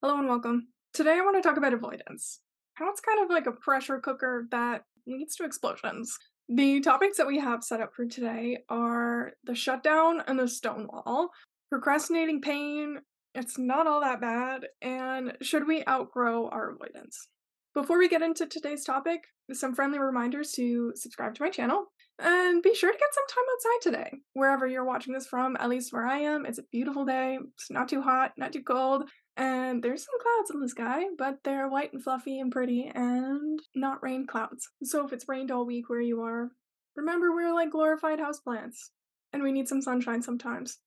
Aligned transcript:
Hello 0.00 0.16
and 0.16 0.28
welcome. 0.28 0.68
Today 0.94 1.14
I 1.14 1.22
want 1.22 1.42
to 1.42 1.42
talk 1.42 1.56
about 1.56 1.74
avoidance. 1.74 2.38
How 2.74 2.88
it's 2.88 3.00
kind 3.00 3.20
of 3.20 3.30
like 3.30 3.48
a 3.48 3.52
pressure 3.52 3.98
cooker 3.98 4.46
that 4.52 4.84
leads 5.08 5.34
to 5.34 5.44
explosions. 5.44 6.16
The 6.48 6.80
topics 6.80 7.16
that 7.16 7.26
we 7.26 7.40
have 7.40 7.64
set 7.64 7.80
up 7.80 7.90
for 7.96 8.06
today 8.06 8.58
are 8.68 9.32
the 9.42 9.56
shutdown 9.56 10.22
and 10.28 10.38
the 10.38 10.46
stonewall, 10.46 11.30
procrastinating 11.68 12.40
pain, 12.40 12.98
it's 13.34 13.58
not 13.58 13.88
all 13.88 14.00
that 14.02 14.20
bad, 14.20 14.66
and 14.80 15.36
should 15.42 15.66
we 15.66 15.82
outgrow 15.88 16.48
our 16.48 16.70
avoidance? 16.70 17.26
Before 17.74 17.98
we 17.98 18.08
get 18.08 18.22
into 18.22 18.46
today's 18.46 18.84
topic, 18.84 19.24
some 19.52 19.74
friendly 19.74 19.98
reminders 19.98 20.52
to 20.52 20.92
subscribe 20.94 21.34
to 21.34 21.42
my 21.42 21.50
channel 21.50 21.86
and 22.20 22.62
be 22.62 22.74
sure 22.74 22.92
to 22.92 22.98
get 22.98 23.14
some 23.14 23.24
time 23.28 23.44
outside 23.52 23.82
today. 23.82 24.18
Wherever 24.32 24.66
you're 24.66 24.84
watching 24.84 25.12
this 25.12 25.26
from, 25.26 25.56
at 25.60 25.68
least 25.68 25.92
where 25.92 26.06
I 26.06 26.18
am, 26.18 26.46
it's 26.46 26.58
a 26.58 26.64
beautiful 26.72 27.04
day. 27.04 27.38
It's 27.54 27.70
not 27.70 27.88
too 27.88 28.02
hot, 28.02 28.32
not 28.36 28.52
too 28.52 28.62
cold, 28.62 29.08
and 29.38 29.84
there's 29.84 30.04
some 30.04 30.20
clouds 30.20 30.50
in 30.50 30.60
the 30.60 30.68
sky, 30.68 31.04
but 31.16 31.38
they're 31.44 31.68
white 31.68 31.92
and 31.92 32.02
fluffy 32.02 32.40
and 32.40 32.50
pretty 32.50 32.90
and 32.92 33.60
not 33.74 34.02
rain 34.02 34.26
clouds. 34.26 34.68
So 34.82 35.06
if 35.06 35.12
it's 35.12 35.28
rained 35.28 35.52
all 35.52 35.64
week 35.64 35.88
where 35.88 36.00
you 36.00 36.22
are, 36.22 36.50
remember 36.96 37.32
we're 37.32 37.54
like 37.54 37.70
glorified 37.70 38.18
houseplants 38.18 38.90
and 39.32 39.44
we 39.44 39.52
need 39.52 39.68
some 39.68 39.80
sunshine 39.80 40.22
sometimes. 40.22 40.78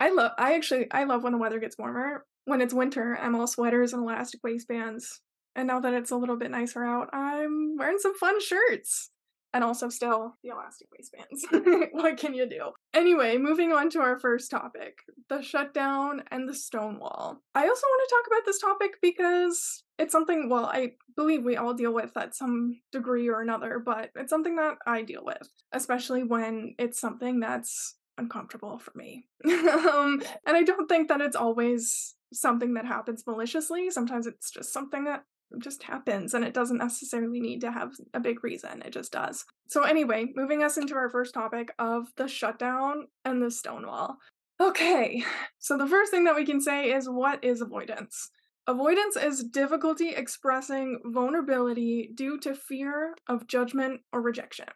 I 0.00 0.10
love 0.10 0.32
I 0.36 0.54
actually 0.54 0.90
I 0.90 1.04
love 1.04 1.22
when 1.22 1.32
the 1.32 1.38
weather 1.38 1.60
gets 1.60 1.78
warmer. 1.78 2.26
When 2.44 2.60
it's 2.60 2.74
winter, 2.74 3.16
I'm 3.22 3.36
all 3.36 3.46
sweaters 3.46 3.92
and 3.92 4.02
elastic 4.02 4.40
waistbands. 4.42 5.20
And 5.54 5.68
now 5.68 5.78
that 5.78 5.94
it's 5.94 6.10
a 6.10 6.16
little 6.16 6.36
bit 6.36 6.50
nicer 6.50 6.84
out, 6.84 7.08
I'm 7.12 7.76
wearing 7.78 7.98
some 8.00 8.18
fun 8.18 8.40
shirts 8.40 9.10
and 9.54 9.62
also 9.62 9.88
still 9.88 10.34
the 10.42 10.50
elastic 10.50 10.88
waistbands. 10.92 11.46
what 11.92 12.16
can 12.16 12.34
you 12.34 12.48
do? 12.48 12.70
Anyway, 12.94 13.36
moving 13.36 13.72
on 13.72 13.90
to 13.90 14.00
our 14.00 14.18
first 14.18 14.50
topic 14.50 14.98
the 15.28 15.42
shutdown 15.42 16.22
and 16.30 16.48
the 16.48 16.54
stonewall. 16.54 17.40
I 17.54 17.66
also 17.66 17.86
want 17.86 18.08
to 18.08 18.14
talk 18.14 18.26
about 18.26 18.46
this 18.46 18.58
topic 18.58 18.92
because 19.00 19.84
it's 19.98 20.12
something, 20.12 20.48
well, 20.48 20.66
I 20.66 20.92
believe 21.16 21.44
we 21.44 21.56
all 21.56 21.74
deal 21.74 21.94
with 21.94 22.16
at 22.16 22.34
some 22.34 22.80
degree 22.90 23.28
or 23.28 23.40
another, 23.40 23.78
but 23.84 24.10
it's 24.16 24.30
something 24.30 24.56
that 24.56 24.76
I 24.86 25.02
deal 25.02 25.22
with, 25.24 25.48
especially 25.72 26.24
when 26.24 26.74
it's 26.78 27.00
something 27.00 27.40
that's 27.40 27.96
uncomfortable 28.18 28.78
for 28.78 28.92
me. 28.94 29.26
um, 29.44 30.22
and 30.46 30.56
I 30.56 30.62
don't 30.62 30.88
think 30.88 31.08
that 31.08 31.20
it's 31.20 31.36
always 31.36 32.14
something 32.32 32.74
that 32.74 32.86
happens 32.86 33.24
maliciously. 33.26 33.90
Sometimes 33.90 34.26
it's 34.26 34.50
just 34.50 34.72
something 34.72 35.04
that 35.04 35.24
just 35.58 35.82
happens 35.84 36.34
and 36.34 36.44
it 36.44 36.54
doesn't 36.54 36.78
necessarily 36.78 37.40
need 37.40 37.60
to 37.60 37.72
have 37.72 37.90
a 38.14 38.20
big 38.20 38.42
reason. 38.44 38.82
It 38.82 38.92
just 38.92 39.12
does. 39.12 39.44
So, 39.68 39.82
anyway, 39.82 40.26
moving 40.34 40.62
us 40.62 40.76
into 40.76 40.94
our 40.94 41.10
first 41.10 41.34
topic 41.34 41.72
of 41.78 42.06
the 42.16 42.28
shutdown 42.28 43.08
and 43.24 43.42
the 43.42 43.50
stonewall. 43.50 44.16
Okay, 44.60 45.24
so 45.58 45.76
the 45.76 45.88
first 45.88 46.10
thing 46.10 46.24
that 46.24 46.36
we 46.36 46.46
can 46.46 46.60
say 46.60 46.92
is 46.92 47.08
what 47.08 47.42
is 47.42 47.60
avoidance? 47.60 48.30
Avoidance 48.68 49.16
is 49.16 49.42
difficulty 49.42 50.10
expressing 50.10 51.00
vulnerability 51.04 52.10
due 52.14 52.38
to 52.40 52.54
fear 52.54 53.16
of 53.28 53.48
judgment 53.48 54.02
or 54.12 54.22
rejection. 54.22 54.68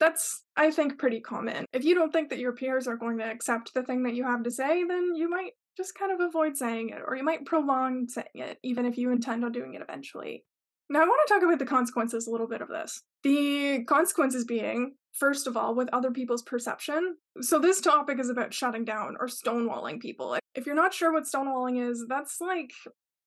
That's, 0.00 0.42
I 0.56 0.70
think, 0.70 0.98
pretty 0.98 1.20
common. 1.20 1.66
If 1.72 1.84
you 1.84 1.94
don't 1.94 2.12
think 2.12 2.30
that 2.30 2.38
your 2.38 2.52
peers 2.52 2.88
are 2.88 2.96
going 2.96 3.18
to 3.18 3.30
accept 3.30 3.74
the 3.74 3.82
thing 3.82 4.02
that 4.04 4.14
you 4.14 4.24
have 4.24 4.42
to 4.44 4.50
say, 4.50 4.84
then 4.84 5.12
you 5.14 5.28
might 5.28 5.52
just 5.78 5.94
kind 5.94 6.12
of 6.12 6.20
avoid 6.20 6.56
saying 6.56 6.90
it, 6.90 7.00
or 7.06 7.16
you 7.16 7.24
might 7.24 7.46
prolong 7.46 8.08
saying 8.08 8.26
it, 8.34 8.58
even 8.62 8.84
if 8.84 8.98
you 8.98 9.10
intend 9.10 9.44
on 9.44 9.52
doing 9.52 9.74
it 9.74 9.80
eventually. 9.80 10.44
Now, 10.90 11.00
I 11.00 11.04
want 11.04 11.20
to 11.26 11.32
talk 11.32 11.42
about 11.42 11.58
the 11.58 11.66
consequences 11.66 12.26
a 12.26 12.30
little 12.30 12.48
bit 12.48 12.60
of 12.60 12.68
this. 12.68 13.02
The 13.22 13.84
consequences 13.84 14.44
being, 14.44 14.94
first 15.12 15.46
of 15.46 15.56
all, 15.56 15.74
with 15.74 15.88
other 15.92 16.10
people's 16.10 16.42
perception. 16.42 17.16
So, 17.40 17.58
this 17.58 17.80
topic 17.80 18.18
is 18.18 18.28
about 18.28 18.54
shutting 18.54 18.84
down 18.84 19.16
or 19.20 19.28
stonewalling 19.28 20.00
people. 20.00 20.36
If 20.54 20.66
you're 20.66 20.74
not 20.74 20.94
sure 20.94 21.12
what 21.12 21.24
stonewalling 21.24 21.90
is, 21.90 22.04
that's 22.08 22.40
like 22.40 22.72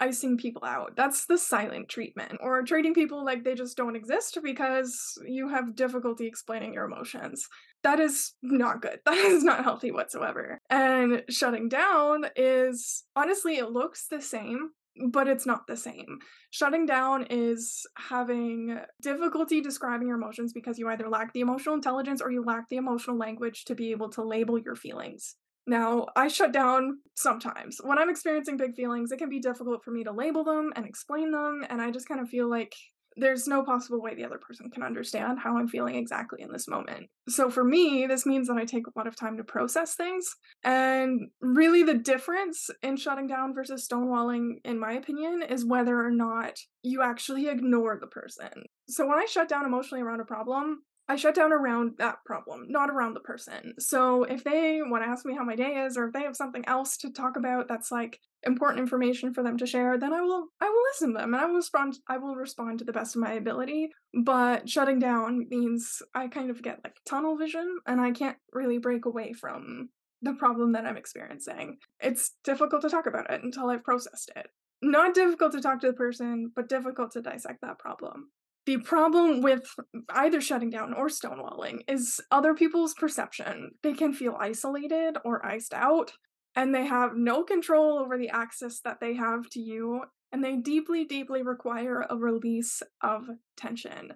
icing 0.02 0.36
people 0.36 0.64
out. 0.66 0.96
That's 0.98 1.26
the 1.28 1.38
silent 1.38 1.88
treatment, 1.88 2.40
or 2.42 2.64
treating 2.64 2.94
people 2.94 3.24
like 3.24 3.44
they 3.44 3.56
just 3.56 3.78
don't 3.78 3.96
exist 3.96 4.38
because 4.44 5.00
you 5.26 5.48
have 5.48 5.76
difficulty 5.76 6.26
explaining 6.26 6.74
your 6.74 6.86
emotions. 6.86 7.48
That 7.84 8.00
is 8.00 8.34
not 8.42 8.82
good. 8.82 9.00
That 9.06 9.18
is 9.18 9.44
not 9.44 9.64
healthy 9.64 9.92
whatsoever. 9.92 10.58
And 10.70 11.24
shutting 11.30 11.70
down 11.70 12.26
is 12.36 13.04
honestly, 13.16 13.58
it 13.58 13.72
looks 13.72 14.08
the 14.08 14.22
same, 14.22 14.72
but 15.10 15.28
it's 15.28 15.46
not 15.46 15.68
the 15.68 15.78
same. 15.78 16.20
Shutting 16.50 16.86
down 16.86 17.28
is 17.30 17.86
having 17.98 18.80
difficulty 19.02 19.62
describing 19.62 20.08
your 20.08 20.18
emotions 20.18 20.54
because 20.54 20.80
you 20.80 20.88
either 20.90 21.10
lack 21.10 21.34
the 21.34 21.42
emotional 21.42 21.76
intelligence 21.76 22.22
or 22.22 22.32
you 22.32 22.44
lack 22.44 22.70
the 22.70 22.78
emotional 22.78 23.18
language 23.18 23.66
to 23.66 23.76
be 23.76 23.92
able 23.92 24.10
to 24.10 24.24
label 24.24 24.58
your 24.58 24.76
feelings. 24.76 25.36
Now, 25.68 26.08
I 26.16 26.28
shut 26.28 26.52
down 26.52 27.00
sometimes. 27.16 27.78
When 27.84 27.98
I'm 27.98 28.10
experiencing 28.10 28.58
big 28.58 28.76
feelings, 28.76 29.12
it 29.12 29.18
can 29.18 29.30
be 29.30 29.40
difficult 29.40 29.84
for 29.84 29.92
me 29.92 30.04
to 30.04 30.12
label 30.12 30.44
them 30.44 30.72
and 30.76 30.86
explain 30.86 31.32
them, 31.32 31.64
and 31.70 31.82
I 31.82 31.92
just 31.92 32.08
kind 32.08 32.20
of 32.20 32.30
feel 32.30 32.50
like 32.50 32.74
there's 33.18 33.48
no 33.48 33.64
possible 33.64 34.02
way 34.02 34.16
the 34.16 34.24
other 34.24 34.38
person 34.38 34.70
can 34.70 34.84
understand 34.84 35.38
how 35.40 35.58
I'm 35.58 35.68
feeling 35.68 35.96
exactly 35.96 36.42
in 36.42 36.52
this 36.52 36.68
moment. 36.68 37.08
So 37.28 37.50
for 37.50 37.64
me, 37.64 38.06
this 38.08 38.26
means 38.26 38.48
that 38.48 38.58
I 38.58 38.66
take 38.66 38.88
a 38.88 38.98
lot 38.98 39.08
of 39.08 39.16
time 39.16 39.38
to 39.38 39.44
process 39.44 39.96
things. 39.96 40.34
And 40.64 41.30
really, 41.42 41.84
the 41.84 41.94
difference 41.94 42.70
in 42.82 42.96
shutting 42.98 43.28
down 43.28 43.54
versus 43.54 43.88
stonewalling, 43.88 44.62
in 44.64 44.80
my 44.80 44.94
opinion, 44.94 45.44
is 45.48 45.66
whether 45.66 46.00
or 46.00 46.12
not 46.12 46.58
you 46.84 47.02
actually 47.02 47.48
ignore 47.48 47.98
the 48.00 48.08
person. 48.08 48.64
So 48.88 49.06
when 49.06 49.20
I 49.20 49.26
shut 49.26 49.50
down 49.50 49.66
emotionally 49.66 50.02
around 50.02 50.22
a 50.22 50.26
problem, 50.26 50.84
I 51.12 51.18
shut 51.18 51.36
down 51.36 51.52
around 51.52 51.96
that 51.98 52.24
problem, 52.26 52.68
not 52.70 52.90
around 52.90 53.16
the 53.16 53.20
person. 53.20 53.74
So 53.80 54.24
if 54.24 54.46
they 54.46 54.80
want 54.82 55.04
to 55.04 55.10
ask 55.10 55.26
me 55.26 55.36
how 55.36 55.44
my 55.44 55.58
day 55.58 55.84
is 55.86 55.98
or 55.98 56.08
if 56.08 56.14
they 56.14 56.22
have 56.22 56.38
something 56.38 56.64
else 56.68 56.96
to 57.00 57.12
talk 57.12 57.36
about 57.36 57.68
that's 57.68 57.92
like 57.92 58.18
important 58.44 58.80
information 58.80 59.34
for 59.34 59.44
them 59.44 59.58
to 59.58 59.66
share, 59.66 59.98
then 59.98 60.14
I 60.14 60.22
will 60.22 60.48
I 60.62 60.70
will 60.70 60.82
listen 60.94 61.12
to 61.12 61.20
them 61.20 61.34
and 61.34 61.44
I 61.44 61.48
will 61.48 61.56
respond 61.56 61.98
I 62.08 62.18
will 62.18 62.38
respond 62.38 62.80
to 62.80 62.86
the 62.86 62.94
best 62.94 63.18
of 63.18 63.22
my 63.22 63.34
ability. 63.34 63.90
But 64.24 64.70
shutting 64.70 65.00
down 65.00 65.50
means 65.50 66.02
I 66.16 66.30
kind 66.30 66.50
of 66.50 66.64
get 66.64 66.80
like 66.82 66.96
tunnel 67.06 67.36
vision 67.36 67.80
and 67.86 68.00
I 68.00 68.12
can't 68.12 68.38
really 68.54 68.78
break 68.78 69.04
away 69.04 69.34
from 69.34 69.90
the 70.22 70.36
problem 70.36 70.72
that 70.72 70.86
I'm 70.86 70.96
experiencing. 70.96 71.80
It's 72.00 72.36
difficult 72.46 72.84
to 72.84 72.90
talk 72.90 73.06
about 73.06 73.30
it 73.30 73.44
until 73.44 73.70
I've 73.70 73.84
processed 73.84 74.32
it. 74.38 74.48
Not 74.82 75.14
difficult 75.14 75.52
to 75.52 75.62
talk 75.62 75.82
to 75.82 75.88
the 75.88 75.94
person, 75.94 76.54
but 76.56 76.70
difficult 76.70 77.12
to 77.12 77.22
dissect 77.22 77.60
that 77.64 77.80
problem 77.80 78.30
the 78.66 78.78
problem 78.78 79.42
with 79.42 79.64
either 80.10 80.40
shutting 80.40 80.70
down 80.70 80.94
or 80.94 81.08
stonewalling 81.08 81.80
is 81.88 82.20
other 82.30 82.54
people's 82.54 82.94
perception. 82.94 83.72
They 83.82 83.94
can 83.94 84.14
feel 84.14 84.38
isolated 84.40 85.18
or 85.26 85.46
iced 85.46 85.74
out, 85.74 86.14
and 86.56 86.74
they 86.74 86.86
have 86.86 87.16
no 87.16 87.44
control 87.44 87.98
over 87.98 88.18
the 88.18 88.30
access 88.30 88.80
that 88.82 89.00
they 89.00 89.16
have 89.16 89.50
to 89.52 89.60
you, 89.60 90.04
and 90.32 90.44
they 90.44 90.58
deeply, 90.58 91.06
deeply 91.06 91.42
require 91.42 92.06
a 92.10 92.16
release 92.16 92.82
of 93.02 93.24
tension. 93.58 94.14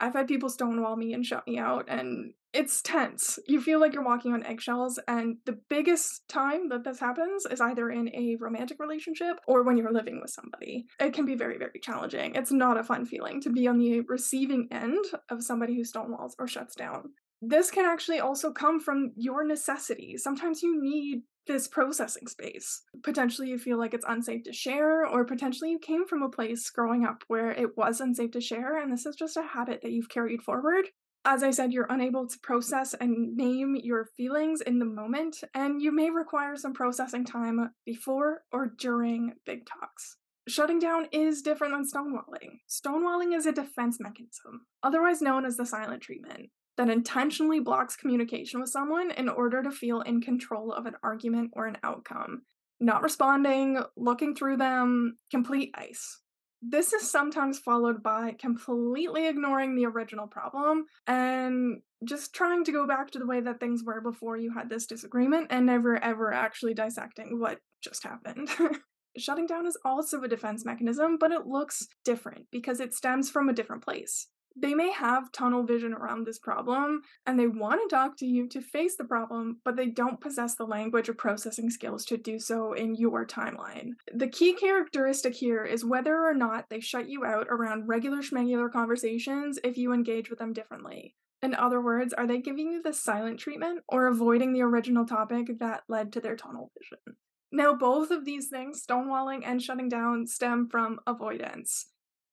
I've 0.00 0.14
had 0.14 0.28
people 0.28 0.48
stonewall 0.48 0.96
me 0.96 1.12
and 1.12 1.24
shut 1.24 1.46
me 1.46 1.58
out, 1.58 1.86
and 1.88 2.32
it's 2.52 2.82
tense. 2.82 3.38
You 3.46 3.60
feel 3.60 3.80
like 3.80 3.92
you're 3.92 4.04
walking 4.04 4.32
on 4.32 4.44
eggshells, 4.44 4.98
and 5.08 5.36
the 5.44 5.58
biggest 5.68 6.28
time 6.28 6.68
that 6.70 6.84
this 6.84 7.00
happens 7.00 7.46
is 7.46 7.60
either 7.60 7.90
in 7.90 8.08
a 8.14 8.36
romantic 8.40 8.78
relationship 8.80 9.40
or 9.46 9.62
when 9.62 9.76
you're 9.76 9.92
living 9.92 10.20
with 10.20 10.30
somebody. 10.30 10.86
It 11.00 11.12
can 11.12 11.24
be 11.24 11.34
very, 11.34 11.58
very 11.58 11.80
challenging. 11.82 12.34
It's 12.34 12.52
not 12.52 12.78
a 12.78 12.84
fun 12.84 13.06
feeling 13.06 13.40
to 13.42 13.50
be 13.50 13.66
on 13.66 13.78
the 13.78 14.00
receiving 14.02 14.68
end 14.70 15.04
of 15.30 15.42
somebody 15.42 15.76
who 15.76 15.82
stonewalls 15.82 16.32
or 16.38 16.46
shuts 16.46 16.74
down. 16.74 17.10
This 17.42 17.70
can 17.70 17.84
actually 17.84 18.20
also 18.20 18.52
come 18.52 18.80
from 18.80 19.12
your 19.16 19.46
necessity. 19.46 20.16
Sometimes 20.16 20.62
you 20.62 20.80
need 20.80 21.22
this 21.46 21.68
processing 21.68 22.26
space. 22.28 22.82
Potentially, 23.02 23.48
you 23.48 23.58
feel 23.58 23.78
like 23.78 23.94
it's 23.94 24.04
unsafe 24.08 24.44
to 24.44 24.52
share, 24.52 25.06
or 25.06 25.24
potentially, 25.24 25.70
you 25.70 25.78
came 25.78 26.06
from 26.06 26.22
a 26.22 26.28
place 26.28 26.68
growing 26.70 27.04
up 27.04 27.24
where 27.28 27.50
it 27.50 27.76
was 27.76 28.00
unsafe 28.00 28.32
to 28.32 28.40
share, 28.40 28.80
and 28.80 28.92
this 28.92 29.06
is 29.06 29.16
just 29.16 29.36
a 29.36 29.42
habit 29.42 29.80
that 29.82 29.92
you've 29.92 30.08
carried 30.08 30.42
forward. 30.42 30.86
As 31.24 31.42
I 31.42 31.50
said, 31.50 31.72
you're 31.72 31.88
unable 31.90 32.28
to 32.28 32.38
process 32.38 32.94
and 32.94 33.36
name 33.36 33.74
your 33.74 34.04
feelings 34.16 34.60
in 34.60 34.78
the 34.78 34.84
moment, 34.84 35.42
and 35.54 35.82
you 35.82 35.90
may 35.90 36.10
require 36.10 36.56
some 36.56 36.72
processing 36.72 37.24
time 37.24 37.70
before 37.84 38.42
or 38.52 38.72
during 38.78 39.32
big 39.44 39.66
talks. 39.66 40.18
Shutting 40.48 40.78
down 40.78 41.08
is 41.10 41.42
different 41.42 41.74
than 41.74 41.84
stonewalling. 41.84 42.60
Stonewalling 42.70 43.36
is 43.36 43.46
a 43.46 43.52
defense 43.52 43.98
mechanism, 43.98 44.66
otherwise 44.84 45.20
known 45.20 45.44
as 45.44 45.56
the 45.56 45.66
silent 45.66 46.02
treatment 46.02 46.50
that 46.76 46.90
intentionally 46.90 47.60
blocks 47.60 47.96
communication 47.96 48.60
with 48.60 48.70
someone 48.70 49.10
in 49.10 49.28
order 49.28 49.62
to 49.62 49.70
feel 49.70 50.02
in 50.02 50.20
control 50.20 50.72
of 50.72 50.86
an 50.86 50.94
argument 51.02 51.50
or 51.54 51.66
an 51.66 51.78
outcome. 51.82 52.42
Not 52.80 53.02
responding, 53.02 53.82
looking 53.96 54.34
through 54.34 54.58
them, 54.58 55.18
complete 55.30 55.74
ice. 55.74 56.20
This 56.60 56.92
is 56.92 57.10
sometimes 57.10 57.58
followed 57.58 58.02
by 58.02 58.34
completely 58.38 59.28
ignoring 59.28 59.76
the 59.76 59.86
original 59.86 60.26
problem 60.26 60.86
and 61.06 61.80
just 62.04 62.34
trying 62.34 62.64
to 62.64 62.72
go 62.72 62.86
back 62.86 63.10
to 63.10 63.18
the 63.18 63.26
way 63.26 63.40
that 63.40 63.60
things 63.60 63.82
were 63.84 64.00
before 64.00 64.36
you 64.36 64.52
had 64.52 64.68
this 64.68 64.86
disagreement 64.86 65.48
and 65.50 65.66
never 65.66 66.02
ever 66.02 66.32
actually 66.32 66.74
dissecting 66.74 67.38
what 67.40 67.60
just 67.82 68.04
happened. 68.04 68.48
Shutting 69.18 69.46
down 69.46 69.66
is 69.66 69.78
also 69.84 70.22
a 70.22 70.28
defense 70.28 70.64
mechanism, 70.64 71.16
but 71.18 71.32
it 71.32 71.46
looks 71.46 71.86
different 72.04 72.46
because 72.50 72.80
it 72.80 72.92
stems 72.92 73.30
from 73.30 73.48
a 73.48 73.54
different 73.54 73.82
place 73.82 74.28
They 74.58 74.74
may 74.74 74.90
have 74.90 75.32
tunnel 75.32 75.64
vision 75.64 75.92
around 75.92 76.26
this 76.26 76.38
problem 76.38 77.02
and 77.26 77.38
they 77.38 77.46
want 77.46 77.82
to 77.82 77.94
talk 77.94 78.16
to 78.18 78.26
you 78.26 78.48
to 78.48 78.62
face 78.62 78.96
the 78.96 79.04
problem, 79.04 79.58
but 79.64 79.76
they 79.76 79.86
don't 79.86 80.20
possess 80.20 80.54
the 80.54 80.64
language 80.64 81.10
or 81.10 81.14
processing 81.14 81.68
skills 81.68 82.06
to 82.06 82.16
do 82.16 82.38
so 82.38 82.72
in 82.72 82.94
your 82.94 83.26
timeline. 83.26 83.90
The 84.14 84.28
key 84.28 84.54
characteristic 84.54 85.34
here 85.34 85.64
is 85.64 85.84
whether 85.84 86.16
or 86.16 86.32
not 86.32 86.70
they 86.70 86.80
shut 86.80 87.08
you 87.08 87.24
out 87.26 87.48
around 87.50 87.86
regular 87.86 88.18
schmegular 88.18 88.72
conversations 88.72 89.58
if 89.62 89.76
you 89.76 89.92
engage 89.92 90.30
with 90.30 90.38
them 90.38 90.54
differently. 90.54 91.14
In 91.42 91.54
other 91.54 91.82
words, 91.82 92.14
are 92.14 92.26
they 92.26 92.38
giving 92.38 92.72
you 92.72 92.82
the 92.82 92.94
silent 92.94 93.38
treatment 93.38 93.82
or 93.88 94.06
avoiding 94.06 94.54
the 94.54 94.62
original 94.62 95.04
topic 95.04 95.58
that 95.60 95.82
led 95.86 96.14
to 96.14 96.20
their 96.20 96.34
tunnel 96.34 96.72
vision? 96.78 97.16
Now, 97.52 97.74
both 97.74 98.10
of 98.10 98.24
these 98.24 98.48
things, 98.48 98.84
stonewalling 98.84 99.42
and 99.44 99.62
shutting 99.62 99.88
down, 99.88 100.26
stem 100.26 100.68
from 100.68 100.98
avoidance. 101.06 101.86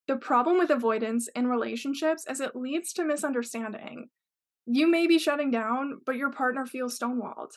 The 0.08 0.18
problem 0.18 0.58
with 0.58 0.70
avoidance 0.70 1.30
in 1.36 1.48
relationships 1.48 2.26
is 2.30 2.42
it 2.42 2.56
leads 2.56 2.92
to 2.94 3.06
misunderstanding. 3.06 4.10
You 4.66 4.88
may 4.88 5.08
be 5.08 5.20
shutting 5.20 5.52
down, 5.52 6.02
but 6.06 6.18
your 6.18 6.32
partner 6.32 6.66
feels 6.66 6.98
stonewalled. 6.98 7.52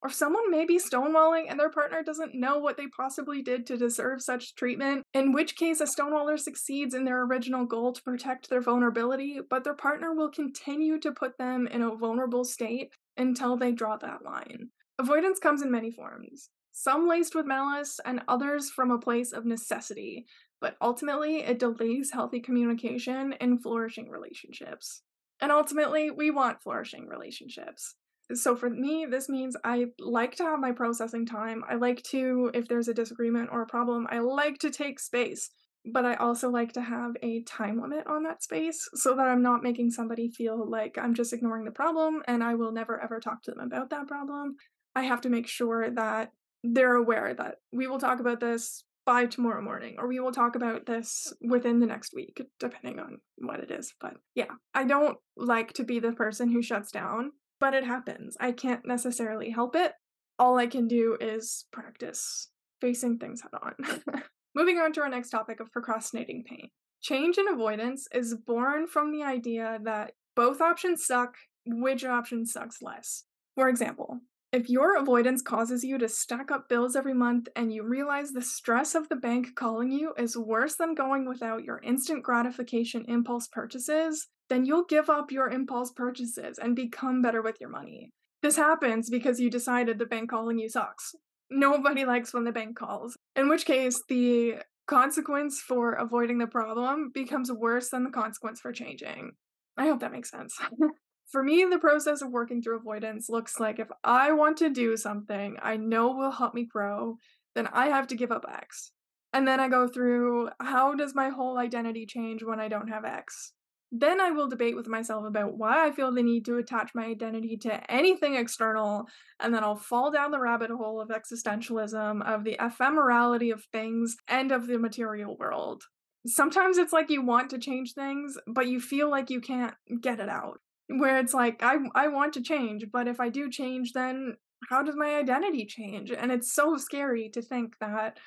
Or 0.00 0.08
someone 0.08 0.48
may 0.48 0.64
be 0.64 0.78
stonewalling 0.78 1.46
and 1.48 1.58
their 1.58 1.70
partner 1.70 2.04
doesn't 2.04 2.34
know 2.34 2.58
what 2.58 2.76
they 2.76 2.86
possibly 2.86 3.42
did 3.42 3.66
to 3.66 3.76
deserve 3.76 4.22
such 4.22 4.54
treatment, 4.54 5.02
in 5.12 5.32
which 5.32 5.56
case 5.56 5.80
a 5.80 5.84
stonewaller 5.86 6.38
succeeds 6.38 6.94
in 6.94 7.04
their 7.04 7.24
original 7.24 7.66
goal 7.66 7.92
to 7.92 8.02
protect 8.02 8.48
their 8.48 8.60
vulnerability, 8.60 9.40
but 9.50 9.64
their 9.64 9.74
partner 9.74 10.14
will 10.14 10.30
continue 10.30 11.00
to 11.00 11.10
put 11.10 11.36
them 11.36 11.66
in 11.66 11.82
a 11.82 11.96
vulnerable 11.96 12.44
state 12.44 12.92
until 13.16 13.56
they 13.56 13.72
draw 13.72 13.96
that 13.96 14.24
line. 14.24 14.68
Avoidance 15.00 15.40
comes 15.40 15.62
in 15.62 15.70
many 15.70 15.90
forms, 15.90 16.50
some 16.70 17.08
laced 17.08 17.34
with 17.34 17.46
malice 17.46 17.98
and 18.04 18.22
others 18.28 18.70
from 18.70 18.92
a 18.92 19.00
place 19.00 19.32
of 19.32 19.44
necessity, 19.44 20.26
but 20.60 20.76
ultimately 20.80 21.38
it 21.38 21.58
delays 21.58 22.10
healthy 22.12 22.40
communication 22.40 23.34
and 23.40 23.62
flourishing 23.62 24.08
relationships. 24.08 25.02
And 25.40 25.52
ultimately, 25.52 26.10
we 26.10 26.30
want 26.30 26.62
flourishing 26.62 27.06
relationships. 27.06 27.94
So 28.34 28.56
for 28.56 28.68
me, 28.68 29.06
this 29.08 29.28
means 29.28 29.56
I 29.64 29.86
like 29.98 30.36
to 30.36 30.44
have 30.44 30.60
my 30.60 30.72
processing 30.72 31.24
time. 31.24 31.62
I 31.68 31.76
like 31.76 32.02
to, 32.10 32.50
if 32.52 32.68
there's 32.68 32.88
a 32.88 32.94
disagreement 32.94 33.48
or 33.52 33.62
a 33.62 33.66
problem, 33.66 34.06
I 34.10 34.18
like 34.18 34.58
to 34.58 34.70
take 34.70 35.00
space. 35.00 35.50
But 35.90 36.04
I 36.04 36.14
also 36.16 36.50
like 36.50 36.72
to 36.72 36.82
have 36.82 37.12
a 37.22 37.42
time 37.44 37.80
limit 37.80 38.06
on 38.06 38.24
that 38.24 38.42
space 38.42 38.86
so 38.94 39.14
that 39.14 39.28
I'm 39.28 39.42
not 39.42 39.62
making 39.62 39.92
somebody 39.92 40.28
feel 40.28 40.68
like 40.68 40.98
I'm 40.98 41.14
just 41.14 41.32
ignoring 41.32 41.64
the 41.64 41.70
problem 41.70 42.22
and 42.26 42.42
I 42.42 42.56
will 42.56 42.72
never 42.72 43.00
ever 43.00 43.20
talk 43.20 43.42
to 43.44 43.52
them 43.52 43.60
about 43.60 43.88
that 43.90 44.06
problem. 44.06 44.56
I 44.94 45.04
have 45.04 45.20
to 45.22 45.30
make 45.30 45.46
sure 45.46 45.88
that 45.90 46.32
they're 46.64 46.96
aware 46.96 47.32
that 47.32 47.56
we 47.72 47.86
will 47.86 48.00
talk 48.00 48.20
about 48.20 48.40
this 48.40 48.84
by 49.08 49.24
tomorrow 49.24 49.62
morning, 49.62 49.94
or 49.96 50.06
we 50.06 50.20
will 50.20 50.32
talk 50.32 50.54
about 50.54 50.84
this 50.84 51.32
within 51.40 51.80
the 51.80 51.86
next 51.86 52.12
week, 52.12 52.42
depending 52.60 53.00
on 53.00 53.16
what 53.38 53.58
it 53.58 53.70
is. 53.70 53.94
But 53.98 54.16
yeah, 54.34 54.50
I 54.74 54.84
don't 54.84 55.16
like 55.34 55.72
to 55.74 55.82
be 55.82 55.98
the 55.98 56.12
person 56.12 56.52
who 56.52 56.60
shuts 56.60 56.92
down, 56.92 57.30
but 57.58 57.72
it 57.72 57.84
happens. 57.84 58.36
I 58.38 58.52
can't 58.52 58.86
necessarily 58.86 59.48
help 59.48 59.74
it. 59.74 59.92
All 60.38 60.58
I 60.58 60.66
can 60.66 60.86
do 60.86 61.16
is 61.22 61.64
practice 61.72 62.50
facing 62.82 63.16
things 63.16 63.40
head 63.40 63.58
on. 63.62 64.22
Moving 64.54 64.76
on 64.76 64.92
to 64.92 65.00
our 65.00 65.08
next 65.08 65.30
topic 65.30 65.58
of 65.58 65.72
procrastinating 65.72 66.44
pain. 66.46 66.68
Change 67.00 67.38
and 67.38 67.48
avoidance 67.48 68.08
is 68.12 68.34
born 68.34 68.86
from 68.86 69.10
the 69.10 69.22
idea 69.22 69.78
that 69.84 70.12
both 70.36 70.60
options 70.60 71.06
suck, 71.06 71.34
which 71.64 72.04
option 72.04 72.44
sucks 72.44 72.82
less. 72.82 73.24
For 73.54 73.70
example, 73.70 74.20
if 74.50 74.70
your 74.70 74.96
avoidance 74.96 75.42
causes 75.42 75.84
you 75.84 75.98
to 75.98 76.08
stack 76.08 76.50
up 76.50 76.68
bills 76.68 76.96
every 76.96 77.12
month 77.12 77.48
and 77.54 77.72
you 77.72 77.82
realize 77.82 78.30
the 78.30 78.40
stress 78.40 78.94
of 78.94 79.08
the 79.08 79.16
bank 79.16 79.54
calling 79.54 79.92
you 79.92 80.14
is 80.16 80.38
worse 80.38 80.76
than 80.76 80.94
going 80.94 81.28
without 81.28 81.64
your 81.64 81.80
instant 81.80 82.22
gratification 82.22 83.04
impulse 83.08 83.46
purchases, 83.46 84.26
then 84.48 84.64
you'll 84.64 84.86
give 84.86 85.10
up 85.10 85.30
your 85.30 85.50
impulse 85.50 85.92
purchases 85.92 86.58
and 86.58 86.74
become 86.74 87.20
better 87.20 87.42
with 87.42 87.56
your 87.60 87.68
money. 87.68 88.10
This 88.40 88.56
happens 88.56 89.10
because 89.10 89.38
you 89.38 89.50
decided 89.50 89.98
the 89.98 90.06
bank 90.06 90.30
calling 90.30 90.58
you 90.58 90.70
sucks. 90.70 91.14
Nobody 91.50 92.06
likes 92.06 92.32
when 92.32 92.44
the 92.44 92.52
bank 92.52 92.78
calls, 92.78 93.16
in 93.36 93.48
which 93.48 93.66
case, 93.66 94.02
the 94.08 94.56
consequence 94.86 95.60
for 95.60 95.92
avoiding 95.92 96.38
the 96.38 96.46
problem 96.46 97.10
becomes 97.12 97.52
worse 97.52 97.90
than 97.90 98.04
the 98.04 98.10
consequence 98.10 98.60
for 98.60 98.72
changing. 98.72 99.32
I 99.76 99.86
hope 99.86 100.00
that 100.00 100.12
makes 100.12 100.30
sense. 100.30 100.58
For 101.30 101.42
me, 101.42 101.66
the 101.68 101.78
process 101.78 102.22
of 102.22 102.30
working 102.30 102.62
through 102.62 102.78
avoidance 102.78 103.28
looks 103.28 103.60
like 103.60 103.78
if 103.78 103.88
I 104.02 104.32
want 104.32 104.56
to 104.58 104.70
do 104.70 104.96
something 104.96 105.58
I 105.60 105.76
know 105.76 106.12
will 106.12 106.30
help 106.30 106.54
me 106.54 106.64
grow, 106.64 107.18
then 107.54 107.66
I 107.66 107.88
have 107.88 108.06
to 108.08 108.16
give 108.16 108.32
up 108.32 108.46
X. 108.50 108.92
And 109.34 109.46
then 109.46 109.60
I 109.60 109.68
go 109.68 109.86
through 109.86 110.48
how 110.58 110.94
does 110.94 111.14
my 111.14 111.28
whole 111.28 111.58
identity 111.58 112.06
change 112.06 112.42
when 112.42 112.60
I 112.60 112.68
don't 112.68 112.88
have 112.88 113.04
X? 113.04 113.52
Then 113.92 114.22
I 114.22 114.30
will 114.30 114.48
debate 114.48 114.74
with 114.74 114.86
myself 114.86 115.26
about 115.26 115.58
why 115.58 115.86
I 115.86 115.90
feel 115.90 116.12
the 116.12 116.22
need 116.22 116.46
to 116.46 116.56
attach 116.56 116.94
my 116.94 117.04
identity 117.04 117.58
to 117.58 117.90
anything 117.90 118.34
external, 118.34 119.06
and 119.38 119.52
then 119.52 119.64
I'll 119.64 119.76
fall 119.76 120.10
down 120.10 120.30
the 120.30 120.40
rabbit 120.40 120.70
hole 120.70 120.98
of 120.98 121.08
existentialism, 121.08 122.26
of 122.26 122.44
the 122.44 122.56
ephemerality 122.58 123.52
of 123.52 123.64
things, 123.72 124.16
and 124.28 124.50
of 124.50 124.66
the 124.66 124.78
material 124.78 125.36
world. 125.36 125.84
Sometimes 126.26 126.78
it's 126.78 126.92
like 126.92 127.10
you 127.10 127.22
want 127.22 127.50
to 127.50 127.58
change 127.58 127.92
things, 127.92 128.38
but 128.46 128.66
you 128.66 128.80
feel 128.80 129.10
like 129.10 129.28
you 129.28 129.40
can't 129.40 129.74
get 130.00 130.20
it 130.20 130.28
out 130.28 130.60
where 130.88 131.18
it's 131.18 131.34
like 131.34 131.62
I 131.62 131.76
I 131.94 132.08
want 132.08 132.32
to 132.34 132.42
change, 132.42 132.86
but 132.92 133.08
if 133.08 133.20
I 133.20 133.28
do 133.28 133.50
change, 133.50 133.92
then 133.92 134.36
how 134.68 134.82
does 134.82 134.96
my 134.96 135.14
identity 135.14 135.64
change? 135.64 136.10
And 136.10 136.32
it's 136.32 136.52
so 136.52 136.76
scary 136.76 137.30
to 137.30 137.42
think 137.42 137.74
that 137.80 138.18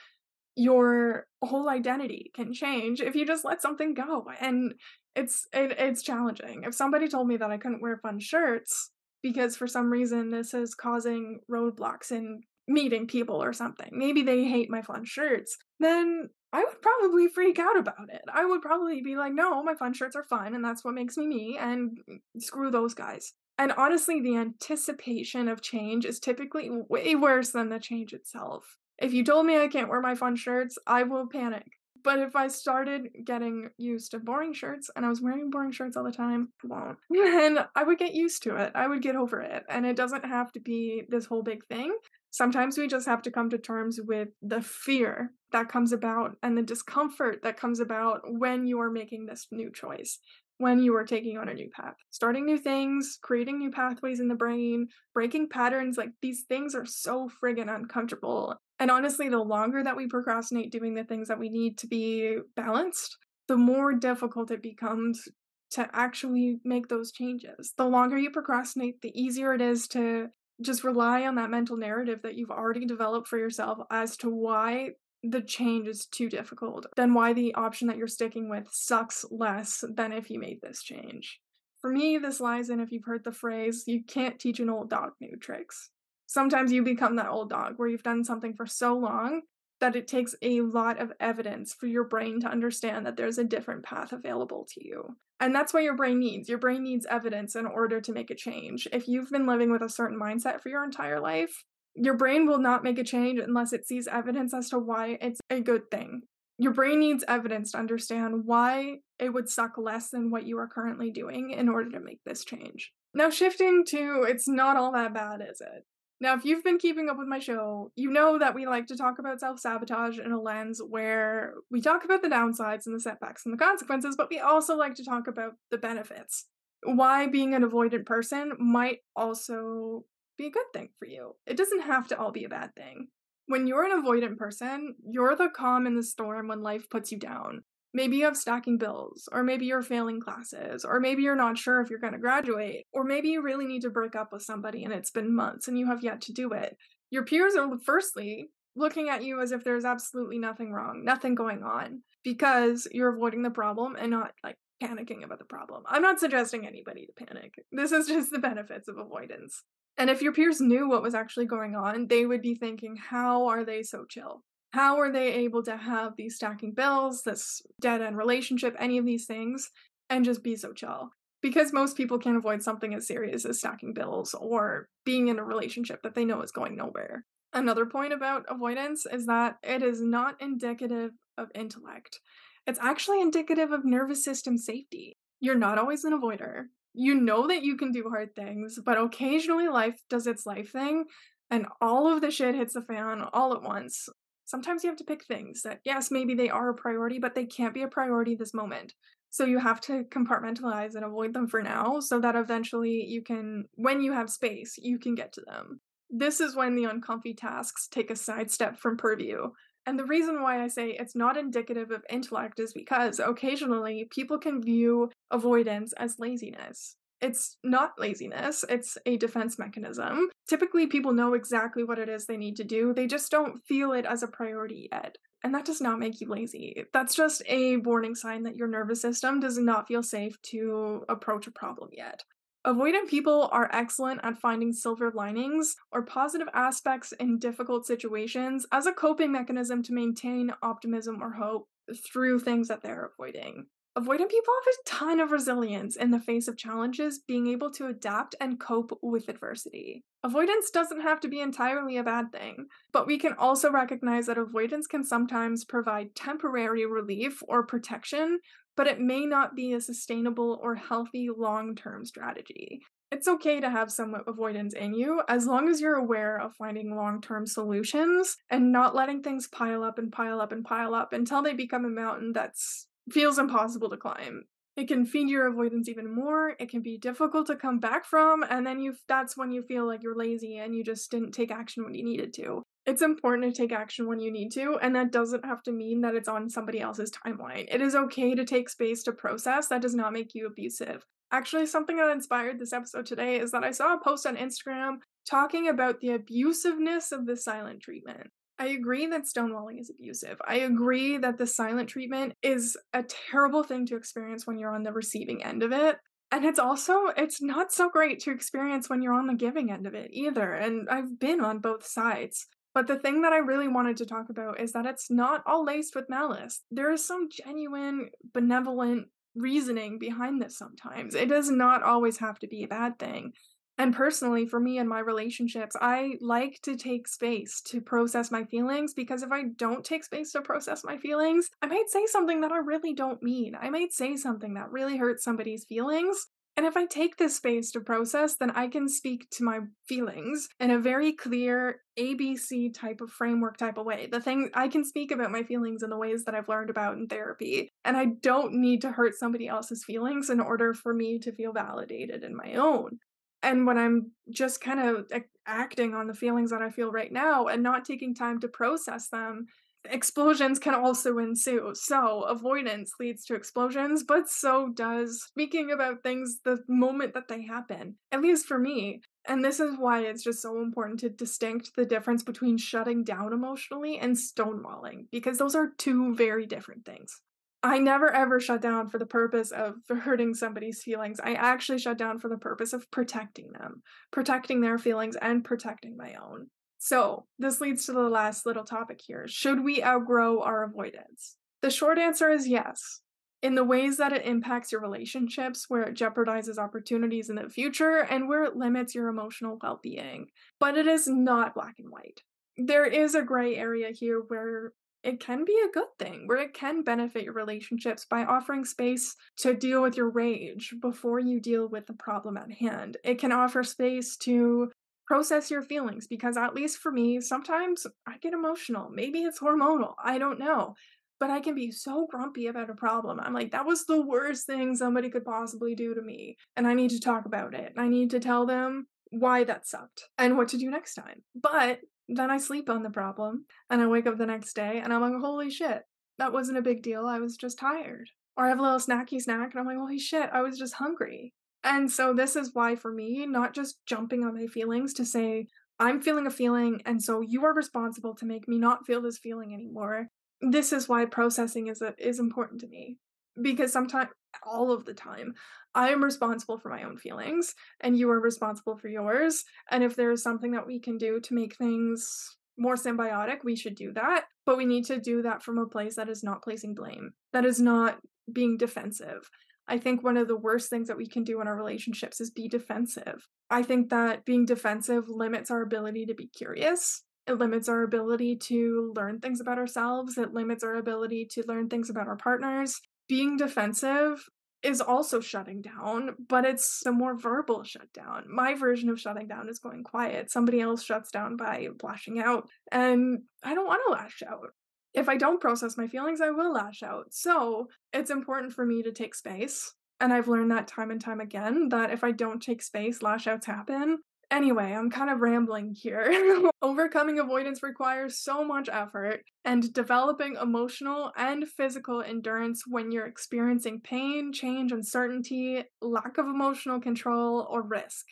your 0.56 1.28
whole 1.44 1.69
identity 1.69 2.31
can 2.36 2.54
change 2.54 3.02
if 3.02 3.16
you 3.16 3.25
just 3.25 3.46
let 3.46 3.62
something 3.62 3.94
go. 3.94 4.25
And 4.40 4.75
it's 5.16 5.48
it, 5.54 5.75
it's 5.78 6.02
challenging. 6.02 6.63
If 6.63 6.74
somebody 6.74 7.08
told 7.08 7.28
me 7.28 7.38
that 7.38 7.52
I 7.52 7.58
couldn't 7.58 7.81
wear 7.81 7.98
fun 7.98 8.19
shirts 8.19 8.92
because 9.24 9.56
for 9.56 9.68
some 9.68 9.90
reason 9.90 10.31
this 10.31 10.54
is 10.54 10.75
causing 10.75 11.40
roadblocks 11.50 12.12
in 12.12 12.42
meeting 12.68 13.08
people 13.08 13.42
or 13.42 13.54
something, 13.54 13.90
maybe 13.92 14.22
they 14.22 14.46
hate 14.46 14.69
my 14.69 14.81
fun 14.81 15.04
shirts, 15.06 15.58
then 15.80 16.30
I 16.53 16.63
would 16.63 16.81
probably 16.81 17.27
freak 17.27 17.59
out 17.59 17.77
about 17.77 18.09
it. 18.09 18.21
I 18.31 18.45
would 18.45 18.62
probably 18.62 19.01
be 19.01 19.15
like, 19.15 19.33
no, 19.33 19.63
my 19.63 19.74
fun 19.74 19.94
shirts 19.94 20.15
are 20.15 20.25
fun 20.25 20.53
and 20.53 20.63
that's 20.63 20.83
what 20.83 20.94
makes 20.94 21.18
me 21.18 21.25
me, 21.25 21.57
and 21.59 21.98
screw 22.39 22.71
those 22.71 22.94
guys. 22.94 23.33
And 23.57 23.71
honestly, 23.74 24.21
the 24.21 24.38
anticipation 24.38 25.48
of 25.48 25.62
change 25.62 26.06
is 26.06 26.19
typically 26.19 26.69
way 26.89 27.15
worse 27.15 27.51
than 27.51 27.69
the 27.69 27.80
change 27.80 28.12
itself. 28.13 28.77
If 28.98 29.13
you 29.13 29.24
told 29.24 29.45
me 29.45 29.57
I 29.57 29.68
can't 29.68 29.89
wear 29.89 30.01
my 30.01 30.15
fun 30.15 30.36
shirts, 30.36 30.77
I 30.88 31.03
will 31.03 31.27
panic. 31.27 31.68
But 32.03 32.19
if 32.19 32.36
I 32.36 32.48
started 32.48 33.09
getting 33.24 33.69
used 33.77 34.12
to 34.12 34.19
boring 34.19 34.53
shirts 34.53 34.89
and 34.95 35.06
I 35.06 35.09
was 35.09 35.21
wearing 35.21 35.51
boring 35.51 35.71
shirts 35.71 35.95
all 35.95 36.03
the 36.03 36.12
time, 36.12 36.50
I 36.63 36.68
won't. 36.68 36.98
And 37.12 37.59
I 37.75 37.83
would 37.83 38.00
get 38.00 38.15
used 38.15 38.44
to 38.44 38.56
it. 38.56 38.71
I 38.74 38.88
would 38.88 39.01
get 39.01 39.15
over 39.15 39.42
it. 39.42 39.63
And 39.69 39.86
it 39.86 39.95
doesn't 39.95 40.25
have 40.25 40.51
to 40.53 40.59
be 40.59 41.03
this 41.09 41.25
whole 41.25 41.44
big 41.44 41.65
thing. 41.68 41.95
Sometimes 42.31 42.78
we 42.78 42.88
just 42.88 43.07
have 43.07 43.22
to 43.24 43.31
come 43.31 43.50
to 43.50 43.57
terms 43.57 44.00
with 44.01 44.30
the 44.42 44.62
fear 44.62 45.33
that 45.51 45.68
comes 45.69 45.92
about 45.92 46.38
and 46.42 46.57
the 46.57 46.62
discomfort 46.62 47.42
that 47.44 47.57
comes 47.57 47.80
about 47.80 48.22
when 48.24 48.65
you 48.65 48.79
are 48.79 48.89
making 48.89 49.25
this 49.25 49.48
new 49.51 49.70
choice, 49.72 50.17
when 50.58 50.79
you 50.82 50.96
are 50.96 51.05
taking 51.05 51.38
on 51.38 51.50
a 51.50 51.53
new 51.53 51.70
path. 51.70 51.96
Starting 52.10 52.46
new 52.46 52.58
things, 52.58 53.20
creating 53.22 53.60
new 53.60 53.70
pathways 53.70 54.22
in 54.22 54.29
the 54.29 54.36
brain, 54.36 54.88
breaking 55.13 55.50
patterns 55.50 55.98
like 55.98 56.12
these 56.22 56.46
things 56.48 56.74
are 56.74 56.86
so 56.86 57.29
friggin' 57.44 57.74
uncomfortable. 57.74 58.55
And 58.79 58.89
honestly, 58.89 59.27
the 59.27 59.39
longer 59.39 59.84
that 59.84 59.98
we 59.98 60.08
procrastinate 60.08 60.72
doing 60.72 60.96
the 60.96 61.03
things 61.03 61.27
that 61.27 61.39
we 61.39 61.50
need 61.50 61.77
to 61.79 61.88
be 61.88 62.38
balanced, 62.55 63.17
the 63.48 63.58
more 63.58 63.94
difficult 63.94 64.51
it 64.51 64.63
becomes 64.63 65.27
to 65.72 65.89
actually 65.94 66.60
make 66.63 66.88
those 66.88 67.12
changes. 67.12 67.74
The 67.77 67.86
longer 67.86 68.17
you 68.17 68.29
procrastinate, 68.32 69.01
the 69.01 69.20
easier 69.20 69.53
it 69.53 69.62
is 69.62 69.88
to 69.89 70.29
just 70.62 70.84
rely 70.84 71.25
on 71.25 71.36
that 71.36 71.50
mental 71.50 71.77
narrative 71.77 72.22
that 72.24 72.36
you've 72.36 72.51
already 72.51 72.86
developed 72.86 73.27
for 73.27 73.38
yourself 73.38 73.80
as 73.89 74.18
to 74.18 74.30
why 74.30 74.91
the 75.24 75.41
change 75.41 75.88
is 75.88 76.06
too 76.06 76.30
difficult, 76.30 76.88
then 76.96 77.13
why 77.13 77.34
the 77.34 77.53
option 77.53 77.88
that 77.88 77.98
you're 77.98 78.08
sticking 78.08 78.50
with 78.50 78.68
sucks 78.72 79.25
less 79.30 79.84
than 79.96 80.12
if 80.12 80.30
you 80.30 80.39
made 80.39 80.60
this 80.62 80.82
change. 80.82 81.39
For 81.80 81.91
me, 81.91 82.18
this 82.18 82.39
lies 82.39 82.70
in 82.70 82.80
if 82.80 82.91
you've 82.91 83.06
heard 83.06 83.24
the 83.24 83.32
phrase, 83.32 83.84
you 83.88 84.03
can't 84.03 84.39
teach 84.39 84.60
an 84.60 84.70
old 84.70 84.89
dog 84.89 85.12
new 85.20 85.36
tricks. 85.38 85.89
Sometimes 86.27 86.72
you 86.72 86.84
become 86.84 87.18
that 87.18 87.30
old 87.30 87.50
dog 87.50 87.74
where 87.77 87.88
you've 87.88 88.03
done 88.03 88.24
something 88.24 88.53
for 88.53 88.65
so 88.65 88.96
long 88.96 89.41
that 89.80 89.96
it 89.96 90.08
takes 90.08 90.36
a 90.41 90.62
lot 90.62 91.01
of 91.01 91.12
evidence 91.20 91.74
for 91.74 91.88
your 91.88 92.03
brain 92.03 92.39
to 92.39 92.48
understand 92.48 93.06
that 93.06 93.18
there's 93.18 93.39
a 93.39 93.44
different 93.44 93.84
path 93.84 94.13
available 94.13 94.68
to 94.72 94.88
you. 94.88 95.18
And 95.41 95.55
that's 95.55 95.74
what 95.74 95.83
your 95.83 95.95
brain 95.95 96.19
needs. 96.19 96.48
Your 96.48 96.60
brain 96.60 96.83
needs 96.83 97.07
evidence 97.10 97.55
in 97.55 97.65
order 97.65 98.00
to 98.00 98.13
make 98.13 98.29
a 98.29 98.36
change. 98.36 98.88
If 98.93 99.07
you've 99.07 99.31
been 99.31 99.48
living 99.48 99.71
with 99.71 99.81
a 99.81 99.89
certain 99.89 100.19
mindset 100.19 100.62
for 100.62 100.69
your 100.69 100.83
entire 100.83 101.19
life, 101.19 101.65
your 101.95 102.15
brain 102.15 102.45
will 102.45 102.60
not 102.60 102.83
make 102.83 103.00
a 103.00 103.03
change 103.03 103.39
unless 103.39 103.74
it 103.74 103.88
sees 103.88 104.07
evidence 104.07 104.53
as 104.53 104.69
to 104.69 104.77
why 104.77 105.17
it's 105.19 105.41
a 105.50 105.60
good 105.60 105.89
thing. 105.89 106.21
Your 106.60 106.74
brain 106.74 107.00
needs 107.00 107.25
evidence 107.27 107.71
to 107.71 107.79
understand 107.79 108.43
why 108.45 108.98
it 109.17 109.33
would 109.33 109.50
suck 109.50 109.79
less 109.79 110.12
than 110.12 110.29
what 110.29 110.45
you 110.45 110.60
are 110.60 110.67
currently 110.67 111.10
doing 111.10 111.50
in 111.50 111.69
order 111.69 111.89
to 111.89 112.00
make 112.00 112.19
this 112.24 112.45
change. 112.45 112.91
Now, 113.15 113.31
shifting 113.31 113.83
to 113.88 114.25
it's 114.27 114.48
not 114.48 114.77
all 114.77 114.91
that 114.91 115.13
bad, 115.13 115.41
is 115.41 115.60
it? 115.60 115.86
Now, 116.22 116.36
if 116.36 116.46
you've 116.46 116.63
been 116.63 116.78
keeping 116.78 117.10
up 117.10 117.18
with 117.18 117.28
my 117.28 117.40
show, 117.40 117.92
you 117.96 118.12
know 118.12 118.38
that 118.38 118.54
we 118.54 118.68
like 118.68 118.86
to 118.88 118.96
talk 118.96 119.18
about 119.18 119.40
self 119.40 119.60
sabotage 119.60 120.20
in 120.20 120.32
a 120.32 120.40
lens 120.40 120.80
where 120.88 121.56
we 121.72 121.82
talk 121.82 122.06
about 122.06 122.22
the 122.22 122.30
downsides 122.30 122.86
and 122.86 122.96
the 122.96 123.00
setbacks 123.00 123.44
and 123.44 123.54
the 123.54 123.58
consequences, 123.58 124.16
but 124.16 124.30
we 124.30 124.40
also 124.40 124.78
like 124.78 124.94
to 124.96 125.04
talk 125.04 125.28
about 125.28 125.54
the 125.72 125.80
benefits. 125.80 126.46
Why 126.84 127.25
being 127.25 127.56
an 127.56 127.63
avoidant 127.63 128.06
person 128.06 128.54
might 128.60 129.00
also 129.16 130.06
be 130.38 130.46
a 130.46 130.51
good 130.51 130.72
thing 130.74 130.90
for 131.00 131.08
you. 131.08 131.36
It 131.48 131.58
doesn't 131.58 131.82
have 131.82 132.08
to 132.10 132.20
all 132.20 132.32
be 132.32 132.44
a 132.44 132.50
bad 132.50 132.75
thing. 132.75 133.08
When 133.48 133.66
you're 133.66 133.84
an 133.84 134.04
avoidant 134.04 134.38
person, 134.38 134.96
you're 135.04 135.36
the 135.36 135.50
calm 135.50 135.88
in 135.88 135.96
the 135.96 136.04
storm 136.04 136.48
when 136.48 136.62
life 136.62 136.90
puts 136.90 137.12
you 137.12 137.18
down. 137.18 137.63
Maybe 137.93 138.17
you 138.17 138.25
have 138.25 138.38
stacking 138.38 138.77
bills, 138.77 139.27
or 139.31 139.43
maybe 139.43 139.65
you're 139.65 139.81
failing 139.81 140.21
classes, 140.21 140.86
or 140.86 141.00
maybe 141.00 141.24
you're 141.24 141.36
not 141.36 141.57
sure 141.57 141.81
if 141.81 141.89
you're 141.89 142.00
going 142.00 142.13
to 142.13 142.19
graduate, 142.19 142.86
or 142.93 143.03
maybe 143.03 143.29
you 143.29 143.41
really 143.41 143.65
need 143.65 143.81
to 143.81 143.89
break 143.89 144.15
up 144.15 144.31
with 144.31 144.43
somebody 144.43 144.83
and 144.86 144.93
it's 144.93 145.12
been 145.12 145.36
months 145.36 145.67
and 145.67 145.77
you 145.77 145.88
have 145.88 146.03
yet 146.03 146.21
to 146.21 146.33
do 146.33 146.53
it. 146.53 146.77
Your 147.10 147.25
peers 147.25 147.55
are, 147.55 147.69
firstly, 147.86 148.50
looking 148.75 149.10
at 149.10 149.24
you 149.24 149.41
as 149.41 149.51
if 149.51 149.65
there's 149.65 149.83
absolutely 149.83 150.39
nothing 150.39 150.71
wrong, 150.71 151.03
nothing 151.03 151.36
going 151.36 151.63
on, 151.63 152.01
because 152.24 152.88
you're 152.91 153.13
avoiding 153.13 153.41
the 153.41 153.50
problem 153.50 153.98
and 154.00 154.12
not 154.12 154.31
like 154.43 154.55
panicking 154.81 155.24
about 155.24 155.39
the 155.39 155.45
problem. 155.45 155.83
I'm 155.86 156.01
not 156.01 156.19
suggesting 156.19 156.65
anybody 156.65 157.05
to 157.05 157.25
panic. 157.25 157.53
This 157.71 157.91
is 157.91 158.07
just 158.07 158.31
the 158.31 158.39
benefits 158.39 158.88
of 158.88 158.98
avoidance. 158.98 159.63
And 159.98 160.10
if 160.10 160.21
your 160.21 160.31
peers 160.31 160.62
knew 160.62 160.88
what 160.88 161.03
was 161.03 161.13
actually 161.13 161.45
going 161.45 161.75
on, 161.75 162.07
they 162.07 162.25
would 162.25 162.41
be 162.41 162.55
thinking, 162.55 162.95
how 162.95 163.48
are 163.48 163.65
they 163.65 163.83
so 163.83 164.05
chill? 164.10 164.43
How 164.72 165.00
are 165.00 165.12
they 165.12 165.34
able 165.34 165.63
to 165.63 165.75
have 165.75 166.16
these 166.16 166.36
stacking 166.36 166.72
bills, 166.72 167.24
this 167.24 167.62
dead 167.82 168.01
end 168.01 168.18
relationship, 168.18 168.74
any 168.80 168.98
of 168.98 169.06
these 169.06 169.25
things, 169.25 169.70
and 170.10 170.24
just 170.24 170.44
be 170.44 170.56
so 170.56 170.72
chill? 170.72 171.12
Because 171.42 171.74
most 171.74 171.98
people 171.98 172.20
can't 172.20 172.38
avoid 172.38 172.63
something 172.63 172.94
as 172.94 173.06
serious 173.06 173.44
as 173.44 173.60
stacking 173.60 173.94
bills 173.94 174.34
or 174.34 174.88
being 175.06 175.28
in 175.28 175.40
a 175.40 175.44
relationship 175.44 176.01
that 176.04 176.16
they 176.16 176.24
know 176.24 176.42
is 176.42 176.51
going 176.51 176.78
nowhere. 176.78 177.25
Another 177.51 177.86
point 177.86 178.13
about 178.13 178.46
avoidance 178.48 179.06
is 179.06 179.25
that 179.25 179.58
it 179.62 179.84
is 179.84 180.01
not 180.01 180.42
indicative 180.42 181.12
of 181.38 181.51
intellect. 181.54 182.22
It's 182.66 182.80
actually 182.80 183.20
indicative 183.20 183.72
of 183.72 183.84
nervous 183.84 184.24
system 184.24 184.58
safety. 184.58 185.18
You're 185.42 185.56
not 185.56 185.80
always 185.80 186.06
an 186.06 186.18
avoider. 186.18 186.66
You 186.94 187.16
know 187.16 187.48
that 187.48 187.63
you 187.63 187.75
can 187.75 187.92
do 187.92 188.08
hard 188.10 188.36
things, 188.36 188.80
but 188.86 188.98
occasionally 188.98 189.68
life 189.68 190.01
does 190.10 190.28
its 190.28 190.46
life 190.46 190.72
thing 190.72 191.06
and 191.50 191.66
all 191.82 192.08
of 192.08 192.22
the 192.22 192.32
shit 192.32 192.56
hits 192.56 192.75
the 192.75 192.82
fan 192.82 193.22
all 193.34 193.54
at 193.54 193.63
once 193.63 194.08
sometimes 194.51 194.84
you 194.84 194.89
have 194.89 194.98
to 194.98 195.05
pick 195.05 195.24
things 195.24 195.62
that, 195.63 195.79
yes, 195.86 196.12
maybe 196.12 196.36
they 196.36 196.50
are 196.50 196.70
a 196.70 196.75
priority, 196.75 197.17
but 197.17 197.34
they 197.34 197.46
can't 197.46 197.74
be 197.74 197.84
a 197.84 197.88
priority 197.88 198.36
this 198.36 198.53
moment. 198.53 198.93
So 199.29 199.46
you 199.46 199.60
have 199.60 199.79
to 199.81 200.03
compartmentalize 200.03 200.96
and 200.96 201.05
avoid 201.05 201.34
them 201.34 201.48
for 201.48 201.63
now 201.63 202.01
so 202.01 202.20
that 202.20 202.36
eventually 202.36 203.05
you 203.08 203.24
can, 203.24 203.63
when 203.75 204.01
you 204.01 204.12
have 204.12 204.29
space, 204.29 204.75
you 204.77 205.00
can 205.00 205.15
get 205.15 205.31
to 205.34 205.41
them. 205.41 205.79
This 206.10 206.41
is 206.41 206.53
when 206.53 206.75
the 206.75 206.84
uncomfy 206.84 207.34
tasks 207.34 207.88
take 207.88 208.12
a 208.12 208.15
sidestep 208.15 208.77
from 208.77 208.98
purview. 208.98 209.51
And 209.86 209.98
the 209.98 210.05
reason 210.05 210.43
why 210.43 210.62
I 210.62 210.67
say 210.67 210.89
it's 210.89 211.15
not 211.15 211.38
indicative 211.38 211.91
of 211.91 212.03
intellect 212.10 212.60
is 212.60 212.74
because 212.74 213.20
occasionally 213.20 214.08
people 214.12 214.38
can 214.38 214.62
view 214.62 215.10
avoidance 215.31 215.93
as 215.93 216.20
laziness. 216.20 216.98
It's 217.22 217.58
not 217.63 218.00
laziness, 218.00 218.66
it's 218.68 218.98
a 219.06 219.18
defense 219.18 219.60
mechanism. 219.60 220.30
Typically, 220.50 220.88
people 220.88 221.13
know 221.13 221.34
exactly 221.34 221.84
what 221.84 222.00
it 222.00 222.10
is 222.10 222.25
they 222.25 222.38
need 222.38 222.56
to 222.58 222.63
do, 222.63 222.94
they 222.94 223.08
just 223.08 223.32
don't 223.32 223.63
feel 223.66 223.94
it 223.94 224.06
as 224.06 224.24
a 224.24 224.28
priority 224.28 224.90
yet. 224.92 225.18
And 225.44 225.56
that 225.56 225.66
does 225.66 225.82
not 225.82 226.00
make 226.00 226.22
you 226.22 226.28
lazy. 226.30 226.86
That's 226.94 227.16
just 227.16 227.42
a 227.48 227.78
warning 227.78 228.16
sign 228.16 228.44
that 228.44 228.56
your 228.56 228.68
nervous 228.68 229.01
system 229.01 229.40
does 229.40 229.58
not 229.58 229.88
feel 229.88 230.04
safe 230.04 230.40
to 230.44 231.04
approach 231.10 231.48
a 231.48 231.51
problem 231.51 231.90
yet. 231.94 232.24
Avoidant 232.66 233.08
people 233.08 233.50
are 233.51 233.72
excellent 233.74 234.20
at 234.24 234.38
finding 234.38 234.72
silver 234.72 235.12
linings 235.16 235.75
or 235.92 236.04
positive 236.04 236.48
aspects 236.54 237.12
in 237.13 237.40
difficult 237.40 237.88
situations 237.88 238.68
as 238.72 238.86
a 238.86 238.94
coping 238.94 239.32
mechanism 239.32 239.82
to 239.82 239.94
maintain 239.94 240.54
optimism 240.62 241.24
or 241.24 241.32
hope 241.32 241.68
through 241.96 242.40
things 242.40 242.68
that 242.68 242.84
they're 242.84 243.10
avoiding. 243.12 243.66
Avoidant 243.98 244.29
people 244.29 244.53
have 244.63 244.74
a 244.74 244.89
ton 244.89 245.19
of 245.19 245.31
resilience 245.31 245.98
in 245.98 246.12
the 246.12 246.19
face 246.19 246.48
of 246.48 246.55
challenges, 246.55 247.19
being 247.19 247.48
able 247.48 247.69
to 247.71 247.88
adapt 247.88 248.36
and 248.39 248.57
cope 248.57 248.98
with 249.01 249.27
adversity. 249.27 250.05
Avoidance 250.24 250.69
doesn't 250.69 251.01
have 251.01 251.19
to 251.19 251.27
be 251.27 251.41
entirely 251.41 251.98
a 251.98 252.03
bad 252.03 252.31
thing, 252.31 252.67
but 252.93 253.05
we 253.05 253.17
can 253.17 253.33
also 253.33 253.69
recognize 253.69 254.27
that 254.27 254.38
avoidance 254.38 254.88
can 254.88 255.03
sometimes 255.03 255.65
provide 255.65 256.15
temporary 256.15 256.86
relief 256.86 257.43
or 257.50 257.65
protection, 257.65 258.39
but 258.77 258.88
it 258.88 259.01
may 259.01 259.25
not 259.25 259.55
be 259.57 259.74
a 259.74 259.81
sustainable 259.81 260.57
or 260.63 260.75
healthy 260.75 261.27
long 261.29 261.75
term 261.75 262.05
strategy. 262.05 262.79
It's 263.12 263.27
okay 263.27 263.60
to 263.60 263.69
have 263.69 263.91
some 263.91 264.15
avoidance 264.25 264.74
in 264.74 264.93
you 264.93 265.21
as 265.27 265.45
long 265.45 265.67
as 265.67 265.81
you're 265.81 265.95
aware 265.95 266.39
of 266.39 266.55
finding 266.55 266.95
long 266.95 267.19
term 267.19 267.45
solutions 267.45 268.38
and 268.50 268.71
not 268.71 268.95
letting 268.95 269.21
things 269.21 269.50
pile 269.50 269.83
up 269.83 270.00
and 270.00 270.13
pile 270.13 270.39
up 270.39 270.53
and 270.53 270.63
pile 270.63 270.95
up 270.95 271.12
until 271.12 271.41
they 271.41 271.53
become 271.53 271.83
a 271.83 271.89
mountain 271.89 272.31
that's 272.31 272.88
feels 273.10 273.39
impossible 273.39 273.89
to 273.89 273.98
climb. 273.98 274.43
It 274.77 274.88
can 274.88 275.05
feed 275.05 275.29
your 275.29 275.48
avoidance 275.48 275.89
even 275.89 276.13
more. 276.13 276.55
It 276.58 276.70
can 276.70 276.81
be 276.81 276.98
difficult 276.98 277.48
to 277.48 277.55
come 277.55 277.79
back 277.79 278.05
from, 278.05 278.43
and 278.43 278.65
then 278.65 278.79
you 278.79 278.96
that's 279.08 279.36
when 279.36 279.51
you 279.51 279.63
feel 279.63 279.86
like 279.86 280.01
you're 280.01 280.15
lazy 280.15 280.58
and 280.58 280.74
you 280.74 280.84
just 280.84 281.12
didn't 281.12 281.34
take 281.34 281.51
action 281.51 281.84
when 281.84 281.93
you 281.93 282.03
needed 282.03 282.34
to. 282.36 282.63
It's 282.86 283.01
important 283.01 283.53
to 283.53 283.62
take 283.62 283.72
action 283.72 284.08
when 284.08 284.20
you 284.20 284.31
need 284.31 284.50
to, 284.53 284.77
and 284.81 284.96
that 284.96 285.12
doesn't 285.12 285.46
have 285.46 285.62
to 285.63 285.72
mean 285.72 286.01
that 286.01 286.15
it's 286.15 286.29
on 286.29 286.50
somebody 286.50 286.79
else's 286.79 287.12
timeline. 287.12 287.67
It 287.70 287.81
is 287.81 287.96
okay 287.96 288.34
to 288.34 288.46
take 288.46 288.70
space 288.70 289.03
to 289.03 289.12
process. 289.12 289.67
That 289.67 289.81
does 289.81 289.93
not 289.93 290.13
make 290.13 290.34
you 290.34 290.48
abusive. 290.48 291.05
Actually, 291.31 291.65
something 291.65 291.98
that 291.98 292.10
inspired 292.10 292.60
this 292.60 292.74
episode 292.74 293.05
today 293.05 293.39
is 293.39 293.51
that 293.51 293.63
I 293.63 293.72
saw 293.72 293.93
a 293.93 294.03
post 294.03 294.25
on 294.25 294.36
Instagram 294.36 294.98
talking 295.29 295.67
about 295.67 296.00
the 296.00 296.10
abusiveness 296.10 297.12
of 297.12 297.25
the 297.25 297.38
silent 297.38 297.81
treatment. 297.81 298.31
I 298.60 298.67
agree 298.67 299.08
that 299.08 299.24
stonewalling 299.24 299.79
is 299.79 299.89
abusive. 299.89 300.39
I 300.48 300.58
agree 300.58 301.17
that 301.17 301.38
the 301.38 301.48
silent 301.48 301.89
treatment 301.89 302.34
is 302.43 302.77
a 302.93 303.03
terrible 303.03 303.63
thing 303.63 303.86
to 303.88 303.96
experience 303.96 304.46
when 304.46 304.60
you're 304.60 304.75
on 304.75 304.84
the 304.84 304.93
receiving 304.93 305.43
end 305.43 305.63
of 305.63 305.72
it. 305.72 305.98
And 306.31 306.46
it's 306.46 306.60
also 306.60 307.08
it's 307.17 307.41
not 307.41 307.72
so 307.72 307.89
great 307.89 308.20
to 308.22 308.31
experience 308.31 308.89
when 308.89 309.01
you're 309.01 309.13
on 309.13 309.27
the 309.27 309.34
giving 309.34 309.72
end 309.72 309.88
of 309.88 309.96
it 309.96 310.12
either. 310.13 310.53
And 310.53 310.88
I've 310.89 311.20
been 311.20 311.41
on 311.41 311.60
both 311.60 311.86
sides. 311.86 312.48
But 312.74 312.88
the 312.88 313.00
thing 313.00 313.22
that 313.24 313.34
I 313.34 313.38
really 313.38 313.67
wanted 313.67 313.98
to 313.98 314.05
talk 314.05 314.29
about 314.29 314.62
is 314.62 314.72
that 314.72 314.86
it's 314.86 315.12
not 315.12 315.43
all 315.46 315.65
laced 315.65 315.96
with 315.96 316.10
malice. 316.10 316.62
There 316.72 316.91
is 316.91 317.05
some 317.05 317.27
genuine 317.29 318.10
benevolent 318.34 319.08
reasoning 319.36 320.00
behind 320.00 320.41
this 320.41 320.58
sometimes. 320.58 321.15
It 321.15 321.27
does 321.27 321.50
not 321.50 321.84
always 321.84 322.17
have 322.17 322.39
to 322.39 322.48
be 322.48 322.63
a 322.63 322.67
bad 322.67 322.98
thing. 322.98 323.34
And 323.81 323.95
personally, 323.95 324.45
for 324.45 324.59
me 324.59 324.77
and 324.77 324.88
my 324.88 325.00
relationships, 325.00 325.75
I 325.81 326.11
like 326.21 326.59
to 326.61 326.77
take 326.77 327.07
space 327.07 327.61
to 327.61 327.81
process 327.81 328.29
my 328.29 328.43
feelings 328.43 328.93
because 328.93 329.23
if 329.23 329.31
I 329.31 329.45
don't 329.55 329.83
take 329.83 330.03
space 330.03 330.33
to 330.33 330.41
process 330.43 330.83
my 330.83 331.00
feelings, 331.00 331.50
I 331.63 331.65
might 331.65 331.89
say 331.89 332.05
something 332.05 332.41
that 332.41 332.51
I 332.51 332.57
really 332.57 332.93
don't 332.93 333.23
mean. 333.23 333.57
I 333.59 333.71
might 333.71 333.91
say 333.91 334.15
something 334.17 334.53
that 334.53 334.71
really 334.71 334.97
hurts 334.97 335.23
somebody's 335.23 335.65
feelings. 335.65 336.27
And 336.55 336.67
if 336.67 336.77
I 336.77 336.85
take 336.85 337.17
this 337.17 337.35
space 337.35 337.71
to 337.71 337.79
process, 337.79 338.35
then 338.35 338.51
I 338.51 338.67
can 338.67 338.88
speak 338.88 339.27
to 339.31 339.43
my 339.43 339.61
feelings 339.88 340.47
in 340.59 340.69
a 340.69 340.77
very 340.77 341.13
clear 341.13 341.81
ABC 341.97 342.71
type 342.75 343.01
of 343.01 343.09
framework 343.09 343.57
type 343.57 343.79
of 343.79 343.88
way. 343.88 344.07
The 344.11 344.21
thing 344.21 344.51
I 344.53 344.67
can 344.67 344.85
speak 344.85 345.09
about 345.09 345.31
my 345.31 345.41
feelings 345.41 345.81
in 345.81 345.89
the 345.89 345.97
ways 345.97 346.25
that 346.25 346.35
I've 346.35 346.50
learned 346.50 346.69
about 346.69 346.97
in 346.97 347.07
therapy. 347.07 347.71
And 347.83 347.97
I 347.97 348.05
don't 348.21 348.61
need 348.61 348.81
to 348.81 348.91
hurt 348.91 349.15
somebody 349.15 349.47
else's 349.47 349.83
feelings 349.83 350.29
in 350.29 350.39
order 350.39 350.75
for 350.75 350.93
me 350.93 351.17
to 351.17 351.31
feel 351.31 351.51
validated 351.51 352.23
in 352.23 352.35
my 352.35 352.53
own 352.53 353.00
and 353.43 353.65
when 353.65 353.77
i'm 353.77 354.12
just 354.29 354.62
kind 354.62 354.79
of 354.79 355.12
acting 355.45 355.93
on 355.93 356.07
the 356.07 356.13
feelings 356.13 356.51
that 356.51 356.62
i 356.62 356.69
feel 356.69 356.91
right 356.91 357.12
now 357.12 357.48
and 357.48 357.63
not 357.63 357.86
taking 357.86 358.13
time 358.13 358.39
to 358.39 358.48
process 358.48 359.10
them 359.10 359.48
explosions 359.89 360.60
can 360.60 360.75
also 360.75 361.17
ensue. 361.17 361.71
So 361.74 362.21
avoidance 362.24 362.93
leads 363.00 363.25
to 363.25 363.36
explosions 363.36 364.03
but 364.03 364.29
so 364.29 364.69
does 364.69 365.24
speaking 365.24 365.71
about 365.71 366.03
things 366.03 366.39
the 366.43 366.60
moment 366.67 367.13
that 367.13 367.27
they 367.27 367.43
happen 367.43 367.95
at 368.12 368.21
least 368.21 368.45
for 368.45 368.60
me. 368.60 369.01
And 369.27 369.45
this 369.45 369.60
is 369.60 369.77
why 369.77 370.01
it's 370.01 370.24
just 370.24 370.41
so 370.41 370.62
important 370.62 371.00
to 371.01 371.10
distinct 371.10 371.71
the 371.75 371.86
difference 371.86 372.24
between 372.24 372.57
shutting 372.57 373.03
down 373.03 373.33
emotionally 373.33 374.00
and 374.00 374.15
stonewalling 374.15 375.05
because 375.12 375.38
those 375.38 375.55
are 375.55 375.74
two 375.77 376.15
very 376.15 376.45
different 376.45 376.86
things 376.86 377.21
I 377.63 377.77
never 377.77 378.12
ever 378.12 378.39
shut 378.39 378.62
down 378.62 378.89
for 378.89 378.98
the 378.98 379.06
purpose 379.06 379.51
of 379.51 379.75
hurting 379.89 380.34
somebody's 380.34 380.82
feelings. 380.82 381.20
I 381.24 381.34
actually 381.34 381.80
shut 381.80 381.98
down 381.98 382.20
for 382.20 382.27
the 382.27 382.38
purpose 382.38 382.74
of 382.74 382.89
protecting 382.91 383.51
them, 383.51 383.84
protecting 384.12 384.62
their 384.62 384.77
feelings, 384.77 385.15
and 385.15 385.44
protecting 385.44 385.96
my 385.96 386.15
own. 386.15 386.48
So, 386.77 387.27
this 387.38 387.62
leads 387.62 387.86
to 387.86 387.91
the 387.91 388.10
last 388.10 388.46
little 388.46 388.63
topic 388.63 389.01
here. 389.06 389.27
Should 389.27 389.63
we 389.63 389.84
outgrow 389.84 390.41
our 390.41 390.63
avoidance? 390.63 391.38
The 391.62 391.70
short 391.70 392.00
answer 392.00 392.32
is 392.32 392.48
yes. 392.48 393.01
In 393.44 393.53
the 393.53 393.63
ways 393.63 393.98
that 393.98 394.13
it 394.13 394.25
impacts 394.25 394.72
your 394.72 394.82
relationships, 394.82 395.65
where 395.68 395.84
it 395.84 395.96
jeopardizes 395.96 396.58
opportunities 396.58 397.30
in 397.30 397.36
the 397.36 397.50
future, 397.50 398.00
and 398.00 398.27
where 398.27 398.44
it 398.44 398.56
limits 398.56 398.96
your 398.96 399.10
emotional 399.10 399.60
well 399.62 399.80
being. 399.82 400.27
But 400.60 400.75
it 400.75 400.88
is 400.88 401.08
not 401.08 401.53
black 401.53 401.75
and 401.77 401.89
white. 401.91 402.22
There 402.58 402.86
is 402.86 403.13
a 403.13 403.22
gray 403.22 403.56
area 403.56 403.91
here 403.91 404.20
where 404.20 404.74
it 405.03 405.20
can 405.20 405.46
be 405.46 405.58
a 405.65 405.72
good 405.72 405.88
thing 405.98 406.27
where 406.27 406.38
it 406.38 406.53
can 406.53 406.84
benefit 406.84 407.24
your 407.24 407.34
relationships 407.34 408.05
by 408.10 408.24
offering 408.24 408.65
space 408.65 409.15
to 409.38 409.53
deal 409.53 409.81
with 409.81 409.98
your 409.98 410.10
rage 410.10 410.74
before 410.81 411.20
you 411.20 411.39
deal 411.39 411.67
with 411.67 411.88
the 411.88 411.93
problem 411.93 412.38
at 412.38 412.51
hand. 412.51 412.98
It 413.03 413.20
can 413.20 413.31
offer 413.31 413.63
space 413.63 414.15
to 414.17 414.72
process 415.08 415.51
your 415.51 415.62
feelings 415.62 416.08
because 416.08 416.38
at 416.38 416.55
least 416.55 416.77
for 416.77 416.91
me, 416.91 417.20
sometimes 417.20 417.86
I 418.08 418.17
get 418.20 418.34
emotional. 418.34 418.89
Maybe 418.89 419.24
it's 419.24 419.39
hormonal. 419.39 419.96
I 420.03 420.17
don't 420.17 420.39
know. 420.39 420.75
But 421.20 421.29
I 421.29 421.39
can 421.39 421.53
be 421.53 421.72
so 421.72 422.08
grumpy 422.10 422.48
about 422.48 422.70
a 422.70 422.75
problem. 422.75 423.20
I'm 423.20 423.34
like, 423.34 423.51
that 423.51 423.65
was 423.65 423.86
the 423.86 424.01
worst 424.01 424.48
thing 424.48 424.75
somebody 424.75 425.10
could 425.10 425.25
possibly 425.25 425.75
do 425.75 425.93
to 425.93 426.01
me. 426.01 426.38
And 426.58 426.65
I 426.65 426.74
need 426.74 426.89
to 426.91 427.00
talk 427.00 427.25
about 427.25 427.53
it. 427.53 427.74
I 427.77 427.88
need 427.89 428.10
to 428.12 428.20
tell 428.20 428.46
them 428.46 428.88
why 429.12 429.43
that 429.43 429.67
sucked 429.67 430.05
and 430.17 430.38
what 430.38 430.48
to 430.48 430.58
do 430.58 430.70
next 430.72 430.96
time. 430.96 431.22
But 431.36 431.81
then 432.15 432.30
I 432.30 432.38
sleep 432.38 432.70
on 432.70 432.84
the 432.84 432.89
problem 432.89 433.46
and 433.70 433.82
I 433.82 433.88
wake 433.88 434.08
up 434.08 434.18
the 434.18 434.25
next 434.25 434.53
day 434.53 434.82
and 434.84 434.94
I'm 434.94 435.01
like, 435.01 435.20
holy 435.20 435.50
shit, 435.50 435.84
that 436.18 436.34
wasn't 436.34 436.58
a 436.58 436.63
big 436.63 436.84
deal. 436.84 437.06
I 437.06 437.20
was 437.20 437.38
just 437.38 437.60
tired. 437.60 438.10
Or 438.38 438.46
I 438.46 438.50
have 438.50 438.60
a 438.60 438.62
little 438.62 438.80
snacky 438.80 439.22
snack 439.22 439.51
and 439.51 439.60
I'm 439.60 439.65
like, 439.65 439.77
holy 439.77 440.00
shit, 440.00 440.30
I 440.32 440.41
was 440.41 440.58
just 440.58 440.75
hungry. 440.75 441.34
And 441.63 441.91
so 441.91 442.13
this 442.13 442.36
is 442.36 442.51
why 442.53 442.75
for 442.75 442.91
me, 442.91 443.25
not 443.25 443.53
just 443.53 443.86
jumping 443.86 444.24
on 444.24 444.36
my 444.36 444.48
feelings 444.48 444.94
to 444.96 445.06
say, 445.06 445.48
I'm 445.80 446.01
feeling 446.01 446.27
a 446.27 446.32
feeling, 446.32 446.82
and 446.86 447.01
so 447.01 447.22
you 447.22 447.44
are 447.44 447.56
responsible 447.56 448.13
to 448.15 448.25
make 448.25 448.48
me 448.48 448.60
not 448.60 448.86
feel 448.86 449.01
this 449.01 449.18
feeling 449.18 449.51
anymore. 449.51 450.10
This 450.39 450.72
is 450.74 450.88
why 450.88 451.06
processing 451.06 451.68
is 451.68 451.82
a, 451.82 451.96
is 451.98 452.20
important 452.20 452.62
to 452.62 452.68
me. 452.68 452.98
Because 453.39 453.71
sometimes 453.71 454.09
all 454.43 454.71
of 454.71 454.85
the 454.85 454.93
time, 454.93 455.33
I 455.75 455.89
am 455.89 456.03
responsible 456.03 456.57
for 456.57 456.69
my 456.69 456.83
own 456.83 456.97
feelings 456.97 457.53
and 457.79 457.97
you 457.97 458.09
are 458.09 458.19
responsible 458.19 458.77
for 458.77 458.88
yours. 458.88 459.43
And 459.69 459.83
if 459.83 459.95
there 459.95 460.11
is 460.11 460.23
something 460.23 460.51
that 460.51 460.67
we 460.67 460.79
can 460.79 460.97
do 460.97 461.19
to 461.21 461.33
make 461.33 461.55
things 461.55 462.38
more 462.57 462.75
symbiotic, 462.75 463.43
we 463.43 463.55
should 463.55 463.75
do 463.75 463.93
that. 463.93 464.25
But 464.45 464.57
we 464.57 464.65
need 464.65 464.85
to 464.85 465.00
do 465.00 465.21
that 465.21 465.43
from 465.43 465.57
a 465.57 465.67
place 465.67 465.95
that 465.95 466.09
is 466.09 466.23
not 466.23 466.43
placing 466.43 466.75
blame, 466.75 467.11
that 467.33 467.45
is 467.45 467.59
not 467.59 468.00
being 468.31 468.57
defensive, 468.57 469.29
I 469.71 469.77
think 469.77 470.03
one 470.03 470.17
of 470.17 470.27
the 470.27 470.35
worst 470.35 470.69
things 470.69 470.89
that 470.89 470.97
we 470.97 471.07
can 471.07 471.23
do 471.23 471.39
in 471.39 471.47
our 471.47 471.55
relationships 471.55 472.19
is 472.19 472.29
be 472.29 472.50
defensive. 472.50 473.27
I 473.50 473.63
think 473.63 473.89
that 473.89 474.25
being 474.25 474.45
defensive 474.45 475.07
limits 475.07 475.50
our 475.50 475.61
ability 475.61 476.07
to 476.07 476.13
be 476.13 476.27
curious. 476.27 477.03
It 477.25 477.33
limits 477.33 477.69
our 477.69 477.83
ability 477.83 478.38
to 478.47 478.91
learn 478.97 479.19
things 479.19 479.39
about 479.39 479.59
ourselves. 479.59 480.17
It 480.17 480.33
limits 480.33 480.63
our 480.63 480.75
ability 480.75 481.27
to 481.31 481.43
learn 481.47 481.69
things 481.69 481.89
about 481.89 482.07
our 482.07 482.17
partners. 482.17 482.81
Being 483.12 483.36
defensive 483.36 484.30
is 484.63 484.80
also 484.80 485.20
shutting 485.20 485.62
down, 485.62 486.15
but 486.30 486.46
it's 486.46 486.86
a 486.86 486.94
more 486.94 487.18
verbal 487.18 487.63
shutdown. 487.63 488.24
My 488.30 488.53
version 488.53 488.88
of 488.88 489.01
shutting 489.01 489.27
down 489.27 489.50
is 489.50 489.60
going 489.60 489.84
quiet. 489.84 490.32
Somebody 490.32 490.62
else 490.62 490.82
shuts 490.82 491.12
down 491.12 491.36
by 491.36 491.68
lashing 491.84 492.20
out. 492.20 492.48
And 492.72 493.24
I 493.44 493.53
don't 493.53 493.68
want 493.68 493.82
to 493.86 493.91
lash 493.91 494.24
out 494.25 494.53
if 494.94 495.08
I 495.08 495.18
don't 495.18 495.41
process 495.41 495.77
my 495.77 495.88
feelings, 495.88 496.22
I 496.22 496.32
will 496.32 496.53
lash 496.53 496.84
out. 496.84 497.08
So 497.12 497.68
it's 497.94 498.12
important 498.12 498.53
for 498.53 498.65
me 498.65 498.84
to 498.84 498.91
take 498.91 499.15
space. 499.15 499.74
And 500.00 500.12
I've 500.12 500.27
learned 500.27 500.51
that 500.51 500.68
time 500.68 500.91
and 500.91 501.00
time 501.00 501.22
again 501.22 501.70
that 501.70 501.91
if 501.91 502.03
I 502.03 502.12
don't 502.12 502.41
take 502.41 502.62
space, 502.62 503.01
lash 503.01 503.27
outs 503.27 503.46
happen. 503.46 504.00
Anyway, 504.31 504.71
I'm 504.71 504.89
kind 504.89 505.09
of 505.09 505.19
rambling 505.19 505.75
here. 505.75 506.50
Overcoming 506.61 507.19
avoidance 507.19 507.61
requires 507.61 508.17
so 508.17 508.45
much 508.45 508.69
effort, 508.71 509.23
and 509.43 509.73
developing 509.73 510.38
emotional 510.41 511.11
and 511.17 511.47
physical 511.47 512.01
endurance 512.01 512.63
when 512.65 512.91
you're 512.91 513.05
experiencing 513.05 513.81
pain, 513.81 514.31
change, 514.31 514.71
uncertainty, 514.71 515.65
lack 515.81 516.17
of 516.17 516.27
emotional 516.27 516.79
control, 516.79 517.45
or 517.50 517.61
risk 517.61 518.07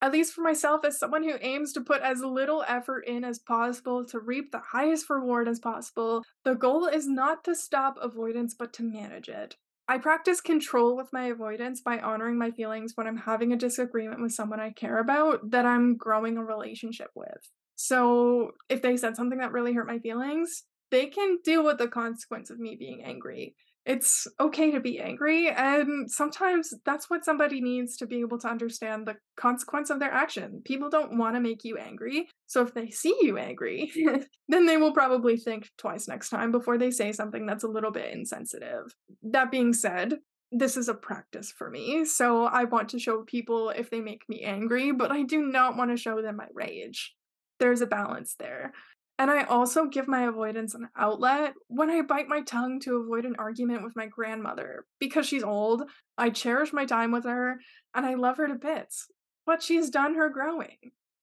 at 0.00 0.12
least 0.12 0.32
for 0.32 0.42
myself, 0.42 0.84
as 0.84 0.98
someone 0.98 1.24
who 1.24 1.36
aims 1.40 1.72
to 1.72 1.80
put 1.80 2.02
as 2.02 2.20
little 2.20 2.64
effort 2.68 3.00
in 3.00 3.24
as 3.24 3.40
possible 3.40 4.04
to 4.04 4.20
reap 4.20 4.52
the 4.52 4.60
highest 4.60 5.10
reward 5.10 5.48
as 5.48 5.58
possible, 5.58 6.22
the 6.44 6.54
goal 6.54 6.86
is 6.86 7.08
not 7.08 7.42
to 7.44 7.54
stop 7.54 7.96
avoidance 8.00 8.54
but 8.54 8.72
to 8.74 8.84
manage 8.84 9.28
it. 9.28 9.56
I 9.88 9.98
practice 9.98 10.42
control 10.42 10.96
with 10.96 11.12
my 11.12 11.26
avoidance 11.26 11.80
by 11.80 11.98
honoring 11.98 12.36
my 12.36 12.50
feelings 12.50 12.92
when 12.94 13.06
I'm 13.06 13.16
having 13.16 13.52
a 13.52 13.56
disagreement 13.56 14.20
with 14.20 14.32
someone 14.32 14.60
I 14.60 14.70
care 14.70 14.98
about 14.98 15.50
that 15.50 15.64
I'm 15.64 15.96
growing 15.96 16.36
a 16.36 16.44
relationship 16.44 17.08
with. 17.14 17.50
So, 17.74 18.52
if 18.68 18.82
they 18.82 18.96
said 18.96 19.16
something 19.16 19.38
that 19.38 19.52
really 19.52 19.72
hurt 19.72 19.86
my 19.86 19.98
feelings, 19.98 20.64
they 20.90 21.06
can 21.06 21.38
deal 21.44 21.64
with 21.64 21.78
the 21.78 21.88
consequence 21.88 22.50
of 22.50 22.58
me 22.58 22.76
being 22.76 23.02
angry 23.02 23.54
it's 23.88 24.26
okay 24.38 24.70
to 24.70 24.80
be 24.80 25.00
angry 25.00 25.48
and 25.48 26.10
sometimes 26.10 26.74
that's 26.84 27.08
what 27.08 27.24
somebody 27.24 27.62
needs 27.62 27.96
to 27.96 28.06
be 28.06 28.20
able 28.20 28.38
to 28.38 28.46
understand 28.46 29.06
the 29.06 29.16
consequence 29.34 29.88
of 29.88 29.98
their 29.98 30.12
action. 30.12 30.60
People 30.62 30.90
don't 30.90 31.16
want 31.16 31.36
to 31.36 31.40
make 31.40 31.64
you 31.64 31.78
angry 31.78 32.28
so 32.46 32.62
if 32.62 32.74
they 32.74 32.90
see 32.90 33.16
you 33.22 33.38
angry 33.38 33.90
then 34.48 34.66
they 34.66 34.76
will 34.76 34.92
probably 34.92 35.38
think 35.38 35.70
twice 35.78 36.06
next 36.06 36.28
time 36.28 36.52
before 36.52 36.76
they 36.76 36.90
say 36.90 37.12
something 37.12 37.46
that's 37.46 37.64
a 37.64 37.68
little 37.68 37.90
bit 37.90 38.12
insensitive. 38.12 38.94
That 39.22 39.50
being 39.50 39.72
said 39.72 40.18
this 40.52 40.76
is 40.76 40.88
a 40.88 40.94
practice 40.94 41.52
for 41.52 41.68
me 41.68 42.06
so 42.06 42.44
i 42.44 42.64
want 42.64 42.88
to 42.88 42.98
show 42.98 43.22
people 43.22 43.68
if 43.68 43.90
they 43.90 44.00
make 44.00 44.22
me 44.30 44.40
angry 44.40 44.92
but 44.92 45.12
i 45.12 45.22
do 45.22 45.42
not 45.42 45.76
want 45.76 45.90
to 45.90 45.96
show 45.96 46.22
them 46.22 46.36
my 46.36 46.46
rage. 46.54 47.14
There's 47.58 47.80
a 47.80 47.86
balance 47.86 48.36
there 48.38 48.72
and 49.18 49.30
I 49.30 49.42
also 49.42 49.86
give 49.86 50.06
my 50.06 50.22
avoidance 50.22 50.74
an 50.74 50.88
outlet 50.96 51.54
when 51.66 51.90
I 51.90 52.02
bite 52.02 52.28
my 52.28 52.40
tongue 52.42 52.78
to 52.80 52.96
avoid 52.96 53.24
an 53.24 53.34
argument 53.38 53.82
with 53.82 53.96
my 53.96 54.06
grandmother. 54.06 54.84
Because 55.00 55.26
she's 55.26 55.42
old, 55.42 55.82
I 56.16 56.30
cherish 56.30 56.72
my 56.72 56.84
time 56.84 57.10
with 57.10 57.24
her, 57.24 57.58
and 57.94 58.06
I 58.06 58.14
love 58.14 58.36
her 58.36 58.46
to 58.46 58.54
bits. 58.54 59.08
But 59.44 59.62
she's 59.62 59.90
done 59.90 60.14
her 60.14 60.28
growing. 60.28 60.76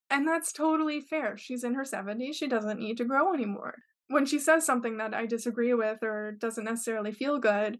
And 0.10 0.28
that's 0.28 0.52
totally 0.52 1.00
fair. 1.00 1.38
She's 1.38 1.64
in 1.64 1.74
her 1.76 1.84
70s, 1.84 2.36
she 2.36 2.48
doesn't 2.48 2.80
need 2.80 2.98
to 2.98 3.06
grow 3.06 3.34
anymore. 3.34 3.76
When 4.08 4.26
she 4.26 4.40
says 4.40 4.66
something 4.66 4.98
that 4.98 5.14
I 5.14 5.26
disagree 5.26 5.74
with 5.74 6.04
or 6.04 6.38
doesn't 6.40 6.66
necessarily 6.66 7.14
feel 7.14 7.40
good, 7.40 7.80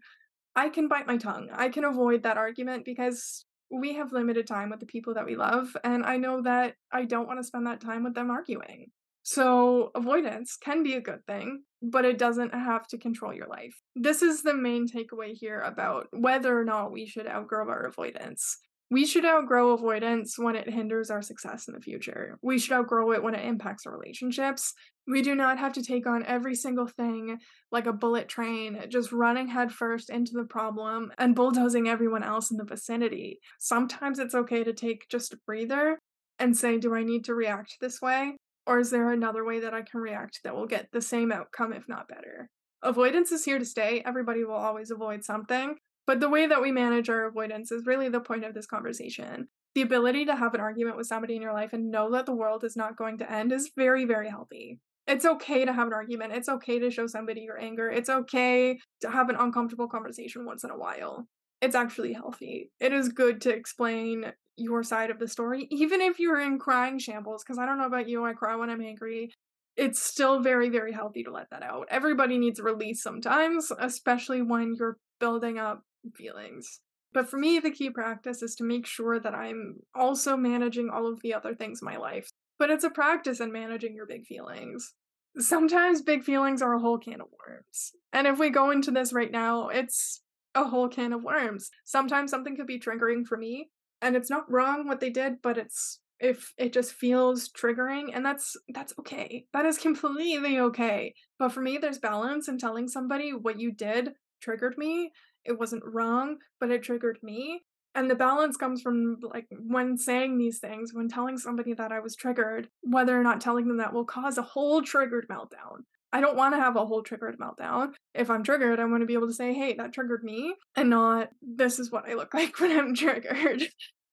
I 0.56 0.70
can 0.70 0.88
bite 0.88 1.06
my 1.06 1.18
tongue. 1.18 1.50
I 1.52 1.68
can 1.68 1.84
avoid 1.84 2.22
that 2.22 2.38
argument 2.38 2.86
because 2.86 3.44
we 3.70 3.94
have 3.94 4.12
limited 4.12 4.46
time 4.46 4.70
with 4.70 4.80
the 4.80 4.86
people 4.86 5.14
that 5.14 5.26
we 5.26 5.36
love, 5.36 5.76
and 5.84 6.04
I 6.06 6.16
know 6.16 6.40
that 6.42 6.76
I 6.90 7.04
don't 7.04 7.26
want 7.26 7.38
to 7.40 7.44
spend 7.44 7.66
that 7.66 7.80
time 7.80 8.04
with 8.04 8.14
them 8.14 8.30
arguing. 8.30 8.90
So, 9.28 9.90
avoidance 9.96 10.56
can 10.56 10.84
be 10.84 10.94
a 10.94 11.00
good 11.00 11.26
thing, 11.26 11.64
but 11.82 12.04
it 12.04 12.16
doesn't 12.16 12.54
have 12.54 12.86
to 12.86 12.96
control 12.96 13.34
your 13.34 13.48
life. 13.48 13.74
This 13.96 14.22
is 14.22 14.42
the 14.44 14.54
main 14.54 14.86
takeaway 14.86 15.32
here 15.32 15.62
about 15.62 16.06
whether 16.12 16.56
or 16.56 16.62
not 16.62 16.92
we 16.92 17.06
should 17.06 17.26
outgrow 17.26 17.68
our 17.68 17.86
avoidance. 17.86 18.56
We 18.88 19.04
should 19.04 19.24
outgrow 19.24 19.72
avoidance 19.72 20.38
when 20.38 20.54
it 20.54 20.70
hinders 20.70 21.10
our 21.10 21.22
success 21.22 21.66
in 21.66 21.74
the 21.74 21.80
future. 21.80 22.38
We 22.40 22.60
should 22.60 22.74
outgrow 22.74 23.10
it 23.10 23.22
when 23.24 23.34
it 23.34 23.44
impacts 23.44 23.84
our 23.84 23.98
relationships. 23.98 24.72
We 25.08 25.22
do 25.22 25.34
not 25.34 25.58
have 25.58 25.72
to 25.72 25.82
take 25.82 26.06
on 26.06 26.24
every 26.24 26.54
single 26.54 26.86
thing 26.86 27.38
like 27.72 27.86
a 27.86 27.92
bullet 27.92 28.28
train, 28.28 28.80
just 28.88 29.10
running 29.10 29.48
headfirst 29.48 30.08
into 30.08 30.34
the 30.34 30.44
problem 30.44 31.10
and 31.18 31.34
bulldozing 31.34 31.88
everyone 31.88 32.22
else 32.22 32.52
in 32.52 32.58
the 32.58 32.64
vicinity. 32.64 33.40
Sometimes 33.58 34.20
it's 34.20 34.36
okay 34.36 34.62
to 34.62 34.72
take 34.72 35.08
just 35.08 35.32
a 35.32 35.38
breather 35.44 35.98
and 36.38 36.56
say, 36.56 36.78
Do 36.78 36.94
I 36.94 37.02
need 37.02 37.24
to 37.24 37.34
react 37.34 37.78
this 37.80 38.00
way? 38.00 38.36
Or 38.66 38.80
is 38.80 38.90
there 38.90 39.12
another 39.12 39.44
way 39.44 39.60
that 39.60 39.74
I 39.74 39.82
can 39.82 40.00
react 40.00 40.40
that 40.42 40.54
will 40.54 40.66
get 40.66 40.90
the 40.92 41.00
same 41.00 41.30
outcome, 41.30 41.72
if 41.72 41.88
not 41.88 42.08
better? 42.08 42.50
Avoidance 42.82 43.32
is 43.32 43.44
here 43.44 43.58
to 43.58 43.64
stay. 43.64 44.02
Everybody 44.04 44.44
will 44.44 44.54
always 44.54 44.90
avoid 44.90 45.24
something. 45.24 45.76
But 46.06 46.20
the 46.20 46.28
way 46.28 46.46
that 46.46 46.62
we 46.62 46.70
manage 46.70 47.08
our 47.08 47.26
avoidance 47.26 47.72
is 47.72 47.86
really 47.86 48.08
the 48.08 48.20
point 48.20 48.44
of 48.44 48.54
this 48.54 48.66
conversation. 48.66 49.48
The 49.74 49.82
ability 49.82 50.24
to 50.26 50.36
have 50.36 50.54
an 50.54 50.60
argument 50.60 50.96
with 50.96 51.06
somebody 51.06 51.36
in 51.36 51.42
your 51.42 51.52
life 51.52 51.72
and 51.72 51.90
know 51.90 52.10
that 52.12 52.26
the 52.26 52.34
world 52.34 52.64
is 52.64 52.76
not 52.76 52.96
going 52.96 53.18
to 53.18 53.30
end 53.30 53.52
is 53.52 53.72
very, 53.76 54.04
very 54.04 54.28
healthy. 54.28 54.80
It's 55.06 55.24
okay 55.24 55.64
to 55.64 55.72
have 55.72 55.86
an 55.86 55.92
argument. 55.92 56.32
It's 56.32 56.48
okay 56.48 56.78
to 56.78 56.90
show 56.90 57.06
somebody 57.06 57.42
your 57.42 57.58
anger. 57.58 57.88
It's 57.90 58.08
okay 58.08 58.78
to 59.00 59.10
have 59.10 59.28
an 59.28 59.36
uncomfortable 59.36 59.88
conversation 59.88 60.44
once 60.44 60.64
in 60.64 60.70
a 60.70 60.78
while. 60.78 61.28
It's 61.60 61.74
actually 61.74 62.12
healthy. 62.12 62.70
It 62.80 62.92
is 62.92 63.08
good 63.08 63.40
to 63.42 63.50
explain 63.50 64.32
your 64.56 64.82
side 64.82 65.10
of 65.10 65.18
the 65.18 65.28
story, 65.28 65.66
even 65.70 66.00
if 66.00 66.18
you're 66.18 66.40
in 66.40 66.58
crying 66.58 66.98
shambles, 66.98 67.42
because 67.44 67.58
I 67.58 67.66
don't 67.66 67.78
know 67.78 67.86
about 67.86 68.08
you, 68.08 68.24
I 68.24 68.32
cry 68.32 68.56
when 68.56 68.70
I'm 68.70 68.80
angry. 68.80 69.30
It's 69.76 70.00
still 70.00 70.40
very, 70.42 70.70
very 70.70 70.92
healthy 70.92 71.22
to 71.24 71.30
let 71.30 71.50
that 71.50 71.62
out. 71.62 71.88
Everybody 71.90 72.38
needs 72.38 72.60
release 72.60 73.02
sometimes, 73.02 73.70
especially 73.78 74.40
when 74.40 74.74
you're 74.78 74.96
building 75.20 75.58
up 75.58 75.82
feelings. 76.14 76.80
But 77.12 77.28
for 77.28 77.38
me, 77.38 77.58
the 77.58 77.70
key 77.70 77.90
practice 77.90 78.42
is 78.42 78.54
to 78.56 78.64
make 78.64 78.86
sure 78.86 79.18
that 79.20 79.34
I'm 79.34 79.76
also 79.94 80.36
managing 80.36 80.90
all 80.90 81.10
of 81.10 81.20
the 81.22 81.34
other 81.34 81.54
things 81.54 81.80
in 81.82 81.86
my 81.86 81.96
life. 81.96 82.30
But 82.58 82.70
it's 82.70 82.84
a 82.84 82.90
practice 82.90 83.40
in 83.40 83.52
managing 83.52 83.94
your 83.94 84.06
big 84.06 84.26
feelings. 84.26 84.94
Sometimes 85.38 86.00
big 86.00 86.24
feelings 86.24 86.62
are 86.62 86.74
a 86.74 86.80
whole 86.80 86.98
can 86.98 87.20
of 87.20 87.28
worms. 87.46 87.92
And 88.12 88.26
if 88.26 88.38
we 88.38 88.48
go 88.48 88.70
into 88.70 88.90
this 88.90 89.12
right 89.12 89.30
now, 89.30 89.68
it's 89.68 90.22
a 90.54 90.64
whole 90.64 90.88
can 90.88 91.12
of 91.12 91.22
worms. 91.22 91.70
Sometimes 91.84 92.30
something 92.30 92.56
could 92.56 92.66
be 92.66 92.80
triggering 92.80 93.26
for 93.26 93.36
me, 93.36 93.68
and 94.06 94.14
it's 94.14 94.30
not 94.30 94.50
wrong 94.50 94.86
what 94.86 95.00
they 95.00 95.10
did 95.10 95.42
but 95.42 95.58
it's 95.58 95.98
if 96.20 96.52
it 96.56 96.72
just 96.72 96.92
feels 96.92 97.50
triggering 97.50 98.08
and 98.14 98.24
that's 98.24 98.56
that's 98.68 98.94
okay. 98.98 99.46
That 99.52 99.66
is 99.66 99.76
completely 99.76 100.58
okay. 100.58 101.14
But 101.38 101.52
for 101.52 101.60
me 101.60 101.78
there's 101.78 101.98
balance 101.98 102.48
in 102.48 102.58
telling 102.58 102.88
somebody 102.88 103.32
what 103.32 103.60
you 103.60 103.72
did 103.72 104.12
triggered 104.40 104.78
me. 104.78 105.12
It 105.44 105.58
wasn't 105.58 105.84
wrong 105.84 106.38
but 106.60 106.70
it 106.70 106.82
triggered 106.82 107.18
me. 107.22 107.62
And 107.94 108.10
the 108.10 108.14
balance 108.14 108.56
comes 108.56 108.82
from 108.82 109.16
like 109.22 109.46
when 109.50 109.98
saying 109.98 110.38
these 110.38 110.58
things 110.58 110.92
when 110.94 111.08
telling 111.08 111.38
somebody 111.38 111.74
that 111.74 111.92
i 111.92 112.00
was 112.00 112.14
triggered 112.14 112.68
whether 112.82 113.18
or 113.18 113.22
not 113.22 113.40
telling 113.40 113.68
them 113.68 113.78
that 113.78 113.92
will 113.92 114.04
cause 114.04 114.38
a 114.38 114.42
whole 114.42 114.82
triggered 114.82 115.26
meltdown. 115.28 115.82
I 116.12 116.20
don't 116.20 116.36
want 116.36 116.54
to 116.54 116.60
have 116.60 116.76
a 116.76 116.86
whole 116.86 117.02
triggered 117.02 117.36
meltdown. 117.38 117.92
If 118.14 118.30
I'm 118.30 118.42
triggered, 118.42 118.80
I 118.80 118.84
want 118.84 119.02
to 119.02 119.06
be 119.06 119.14
able 119.14 119.26
to 119.26 119.34
say, 119.34 119.52
hey, 119.52 119.74
that 119.74 119.92
triggered 119.92 120.22
me, 120.22 120.54
and 120.74 120.88
not 120.88 121.28
this 121.42 121.78
is 121.78 121.90
what 121.90 122.08
I 122.08 122.14
look 122.14 122.32
like 122.34 122.58
when 122.58 122.70
I'm 122.70 122.94
triggered. 122.94 123.64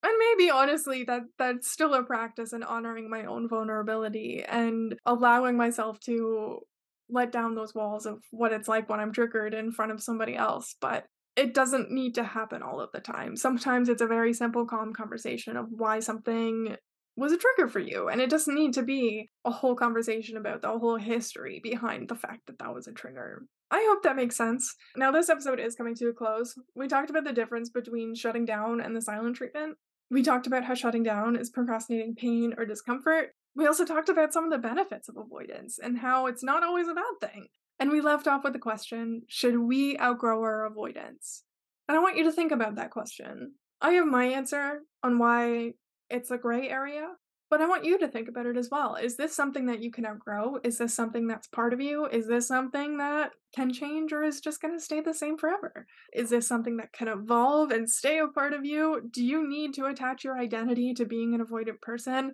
And 0.03 0.11
maybe 0.19 0.51
honestly 0.51 1.03
that 1.05 1.21
that's 1.39 1.71
still 1.71 1.93
a 1.93 2.03
practice 2.03 2.51
in 2.51 2.61
honoring 2.61 3.09
my 3.09 3.23
own 3.25 3.47
vulnerability 3.47 4.43
and 4.47 4.95
allowing 5.05 5.55
myself 5.55 5.99
to 6.01 6.59
let 7.09 7.31
down 7.31 7.55
those 7.55 7.73
walls 7.73 8.05
of 8.05 8.19
what 8.31 8.51
it's 8.51 8.67
like 8.67 8.89
when 8.89 8.99
I'm 8.99 9.13
triggered 9.13 9.53
in 9.53 9.71
front 9.71 9.91
of 9.91 10.03
somebody 10.03 10.35
else, 10.35 10.75
but 10.81 11.05
it 11.35 11.53
doesn't 11.53 11.89
need 11.89 12.15
to 12.15 12.23
happen 12.23 12.61
all 12.61 12.79
of 12.79 12.89
the 12.93 12.99
time. 12.99 13.35
Sometimes 13.35 13.89
it's 13.89 14.01
a 14.01 14.07
very 14.07 14.33
simple, 14.33 14.65
calm 14.65 14.93
conversation 14.93 15.57
of 15.57 15.67
why 15.69 15.99
something 15.99 16.75
was 17.15 17.31
a 17.31 17.37
trigger 17.37 17.69
for 17.69 17.79
you. 17.79 18.09
And 18.09 18.19
it 18.21 18.29
doesn't 18.29 18.55
need 18.55 18.73
to 18.73 18.83
be 18.83 19.29
a 19.45 19.51
whole 19.51 19.75
conversation 19.75 20.37
about 20.37 20.61
the 20.61 20.77
whole 20.77 20.97
history 20.97 21.59
behind 21.63 22.09
the 22.09 22.15
fact 22.15 22.41
that 22.47 22.59
that 22.59 22.73
was 22.73 22.87
a 22.87 22.91
trigger. 22.91 23.43
I 23.71 23.85
hope 23.89 24.03
that 24.03 24.15
makes 24.15 24.35
sense. 24.35 24.75
Now, 24.95 25.11
this 25.11 25.29
episode 25.29 25.59
is 25.59 25.75
coming 25.75 25.95
to 25.95 26.09
a 26.09 26.13
close. 26.13 26.55
We 26.75 26.87
talked 26.87 27.09
about 27.09 27.23
the 27.23 27.33
difference 27.33 27.69
between 27.69 28.15
shutting 28.15 28.45
down 28.45 28.81
and 28.81 28.95
the 28.95 29.01
silent 29.01 29.35
treatment. 29.35 29.77
We 30.09 30.23
talked 30.23 30.47
about 30.47 30.65
how 30.65 30.75
shutting 30.75 31.03
down 31.03 31.35
is 31.35 31.49
procrastinating 31.49 32.15
pain 32.15 32.53
or 32.57 32.65
discomfort. 32.65 33.31
We 33.55 33.67
also 33.67 33.85
talked 33.85 34.09
about 34.09 34.33
some 34.33 34.43
of 34.45 34.51
the 34.51 34.57
benefits 34.57 35.09
of 35.09 35.17
avoidance 35.17 35.79
and 35.81 35.99
how 35.99 36.27
it's 36.27 36.43
not 36.43 36.63
always 36.63 36.87
a 36.87 36.93
bad 36.93 37.29
thing. 37.31 37.47
And 37.79 37.91
we 37.91 38.01
left 38.01 38.27
off 38.27 38.43
with 38.43 38.53
the 38.53 38.59
question 38.59 39.23
Should 39.27 39.57
we 39.57 39.97
outgrow 39.97 40.41
our 40.41 40.65
avoidance? 40.65 41.43
And 41.87 41.97
I 41.97 42.01
want 42.01 42.17
you 42.17 42.23
to 42.25 42.31
think 42.31 42.51
about 42.51 42.75
that 42.75 42.91
question. 42.91 43.53
I 43.81 43.91
have 43.93 44.07
my 44.07 44.25
answer 44.25 44.79
on 45.03 45.19
why 45.19 45.73
it's 46.09 46.31
a 46.31 46.37
gray 46.37 46.69
area, 46.69 47.07
but 47.53 47.61
I 47.61 47.67
want 47.67 47.85
you 47.85 47.99
to 47.99 48.07
think 48.07 48.29
about 48.29 48.47
it 48.47 48.57
as 48.57 48.69
well. 48.71 48.95
Is 48.95 49.15
this 49.15 49.35
something 49.35 49.67
that 49.67 49.79
you 49.79 49.91
can 49.91 50.07
outgrow? 50.07 50.57
Is 50.63 50.79
this 50.79 50.95
something 50.95 51.27
that's 51.27 51.45
part 51.45 51.71
of 51.71 51.79
you? 51.79 52.07
Is 52.07 52.27
this 52.27 52.47
something 52.47 52.97
that 52.97 53.29
can 53.55 53.71
change 53.71 54.11
or 54.11 54.23
is 54.23 54.41
just 54.41 54.59
going 54.59 54.73
to 54.73 54.83
stay 54.83 55.01
the 55.01 55.13
same 55.13 55.37
forever? 55.37 55.85
Is 56.15 56.31
this 56.31 56.47
something 56.47 56.77
that 56.77 56.93
can 56.93 57.07
evolve 57.07 57.69
and 57.69 57.87
stay 57.87 58.17
a 58.17 58.27
part 58.27 58.53
of 58.53 58.65
you? 58.65 59.07
Do 59.13 59.23
you 59.23 59.47
need 59.47 59.75
to 59.75 59.85
attach 59.85 60.23
your 60.23 60.35
identity 60.35 60.95
to 60.95 61.05
being 61.05 61.35
an 61.35 61.45
avoidant 61.45 61.79
person? 61.79 62.33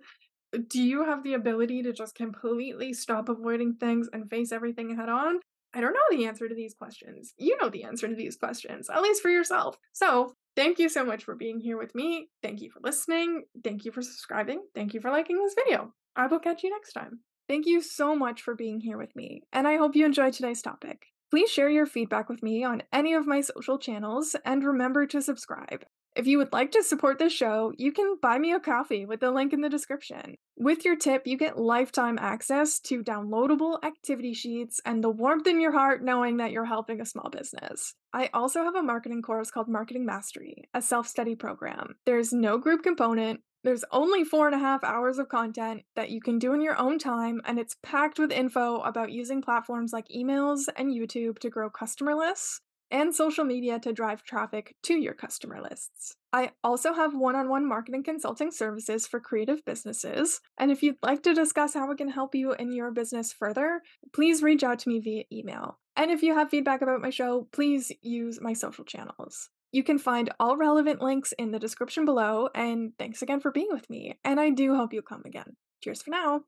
Do 0.70 0.82
you 0.82 1.04
have 1.04 1.22
the 1.22 1.34
ability 1.34 1.82
to 1.82 1.92
just 1.92 2.14
completely 2.14 2.94
stop 2.94 3.28
avoiding 3.28 3.74
things 3.74 4.08
and 4.14 4.30
face 4.30 4.52
everything 4.52 4.96
head 4.96 5.10
on? 5.10 5.40
I 5.74 5.82
don't 5.82 5.92
know 5.92 6.16
the 6.16 6.24
answer 6.24 6.48
to 6.48 6.54
these 6.54 6.72
questions. 6.72 7.34
You 7.36 7.58
know 7.60 7.68
the 7.68 7.84
answer 7.84 8.08
to 8.08 8.14
these 8.14 8.36
questions, 8.36 8.88
at 8.88 9.02
least 9.02 9.20
for 9.20 9.30
yourself. 9.30 9.76
So, 9.92 10.32
thank 10.56 10.78
you 10.78 10.88
so 10.88 11.04
much 11.04 11.24
for 11.24 11.34
being 11.34 11.60
here 11.60 11.78
with 11.78 11.94
me. 11.94 12.28
Thank 12.42 12.60
you 12.60 12.70
for 12.70 12.80
listening. 12.82 13.44
Thank 13.62 13.84
you 13.84 13.92
for 13.92 14.02
subscribing. 14.02 14.62
Thank 14.74 14.94
you 14.94 15.00
for 15.00 15.10
liking 15.10 15.38
this 15.38 15.54
video. 15.54 15.92
I 16.16 16.26
will 16.26 16.40
catch 16.40 16.62
you 16.62 16.70
next 16.70 16.92
time. 16.92 17.20
Thank 17.48 17.66
you 17.66 17.80
so 17.82 18.14
much 18.14 18.42
for 18.42 18.54
being 18.54 18.80
here 18.80 18.96
with 18.96 19.14
me, 19.16 19.42
and 19.52 19.66
I 19.66 19.76
hope 19.76 19.96
you 19.96 20.06
enjoyed 20.06 20.34
today's 20.34 20.62
topic. 20.62 21.06
Please 21.30 21.50
share 21.50 21.70
your 21.70 21.86
feedback 21.86 22.28
with 22.28 22.42
me 22.42 22.64
on 22.64 22.82
any 22.92 23.14
of 23.14 23.26
my 23.26 23.40
social 23.40 23.78
channels 23.78 24.36
and 24.44 24.64
remember 24.64 25.06
to 25.06 25.22
subscribe. 25.22 25.84
If 26.16 26.26
you 26.26 26.38
would 26.38 26.52
like 26.52 26.72
to 26.72 26.82
support 26.82 27.18
this 27.18 27.32
show, 27.32 27.72
you 27.78 27.92
can 27.92 28.16
buy 28.20 28.38
me 28.38 28.52
a 28.52 28.58
coffee 28.58 29.06
with 29.06 29.20
the 29.20 29.30
link 29.30 29.52
in 29.52 29.60
the 29.60 29.68
description. 29.68 30.34
With 30.56 30.84
your 30.84 30.96
tip, 30.96 31.22
you 31.24 31.36
get 31.38 31.56
lifetime 31.56 32.18
access 32.20 32.80
to 32.80 33.04
downloadable 33.04 33.82
activity 33.84 34.34
sheets 34.34 34.80
and 34.84 35.04
the 35.04 35.10
warmth 35.10 35.46
in 35.46 35.60
your 35.60 35.72
heart 35.72 36.02
knowing 36.02 36.38
that 36.38 36.50
you're 36.50 36.64
helping 36.64 37.00
a 37.00 37.06
small 37.06 37.30
business. 37.30 37.94
I 38.12 38.28
also 38.34 38.64
have 38.64 38.74
a 38.74 38.82
marketing 38.82 39.22
course 39.22 39.52
called 39.52 39.68
Marketing 39.68 40.04
Mastery, 40.04 40.68
a 40.74 40.82
self 40.82 41.06
study 41.06 41.36
program. 41.36 41.94
There's 42.06 42.32
no 42.32 42.58
group 42.58 42.82
component. 42.82 43.40
There's 43.62 43.84
only 43.92 44.24
four 44.24 44.46
and 44.46 44.56
a 44.56 44.58
half 44.58 44.82
hours 44.82 45.18
of 45.18 45.28
content 45.28 45.82
that 45.94 46.10
you 46.10 46.20
can 46.20 46.38
do 46.38 46.54
in 46.54 46.62
your 46.62 46.78
own 46.78 46.98
time, 46.98 47.40
and 47.44 47.58
it's 47.58 47.76
packed 47.82 48.18
with 48.18 48.32
info 48.32 48.78
about 48.80 49.12
using 49.12 49.42
platforms 49.42 49.92
like 49.92 50.08
emails 50.08 50.62
and 50.76 50.92
YouTube 50.92 51.38
to 51.40 51.50
grow 51.50 51.70
customer 51.70 52.14
lists 52.14 52.60
and 52.90 53.14
social 53.14 53.44
media 53.44 53.78
to 53.80 53.92
drive 53.92 54.22
traffic 54.22 54.76
to 54.84 54.94
your 54.94 55.14
customer 55.14 55.60
lists. 55.60 56.16
I 56.32 56.52
also 56.62 56.92
have 56.92 57.14
one 57.14 57.36
on 57.36 57.48
one 57.48 57.68
marketing 57.68 58.04
consulting 58.04 58.50
services 58.50 59.06
for 59.06 59.20
creative 59.20 59.64
businesses. 59.64 60.40
And 60.58 60.70
if 60.70 60.82
you'd 60.82 60.96
like 61.02 61.22
to 61.24 61.34
discuss 61.34 61.74
how 61.74 61.88
we 61.88 61.96
can 61.96 62.08
help 62.08 62.34
you 62.34 62.52
in 62.52 62.72
your 62.72 62.90
business 62.90 63.32
further, 63.32 63.82
please 64.12 64.42
reach 64.42 64.62
out 64.62 64.78
to 64.80 64.88
me 64.88 65.00
via 65.00 65.24
email. 65.32 65.78
And 65.96 66.10
if 66.10 66.22
you 66.22 66.34
have 66.34 66.50
feedback 66.50 66.82
about 66.82 67.00
my 67.00 67.10
show, 67.10 67.48
please 67.52 67.92
use 68.02 68.40
my 68.40 68.52
social 68.52 68.84
channels. 68.84 69.50
You 69.72 69.84
can 69.84 69.98
find 69.98 70.30
all 70.40 70.56
relevant 70.56 71.00
links 71.00 71.32
in 71.38 71.52
the 71.52 71.58
description 71.58 72.04
below. 72.04 72.48
And 72.54 72.92
thanks 72.98 73.22
again 73.22 73.40
for 73.40 73.50
being 73.50 73.68
with 73.70 73.88
me. 73.90 74.18
And 74.24 74.40
I 74.40 74.50
do 74.50 74.74
hope 74.74 74.92
you 74.92 75.02
come 75.02 75.22
again. 75.24 75.56
Cheers 75.82 76.02
for 76.02 76.10
now. 76.10 76.42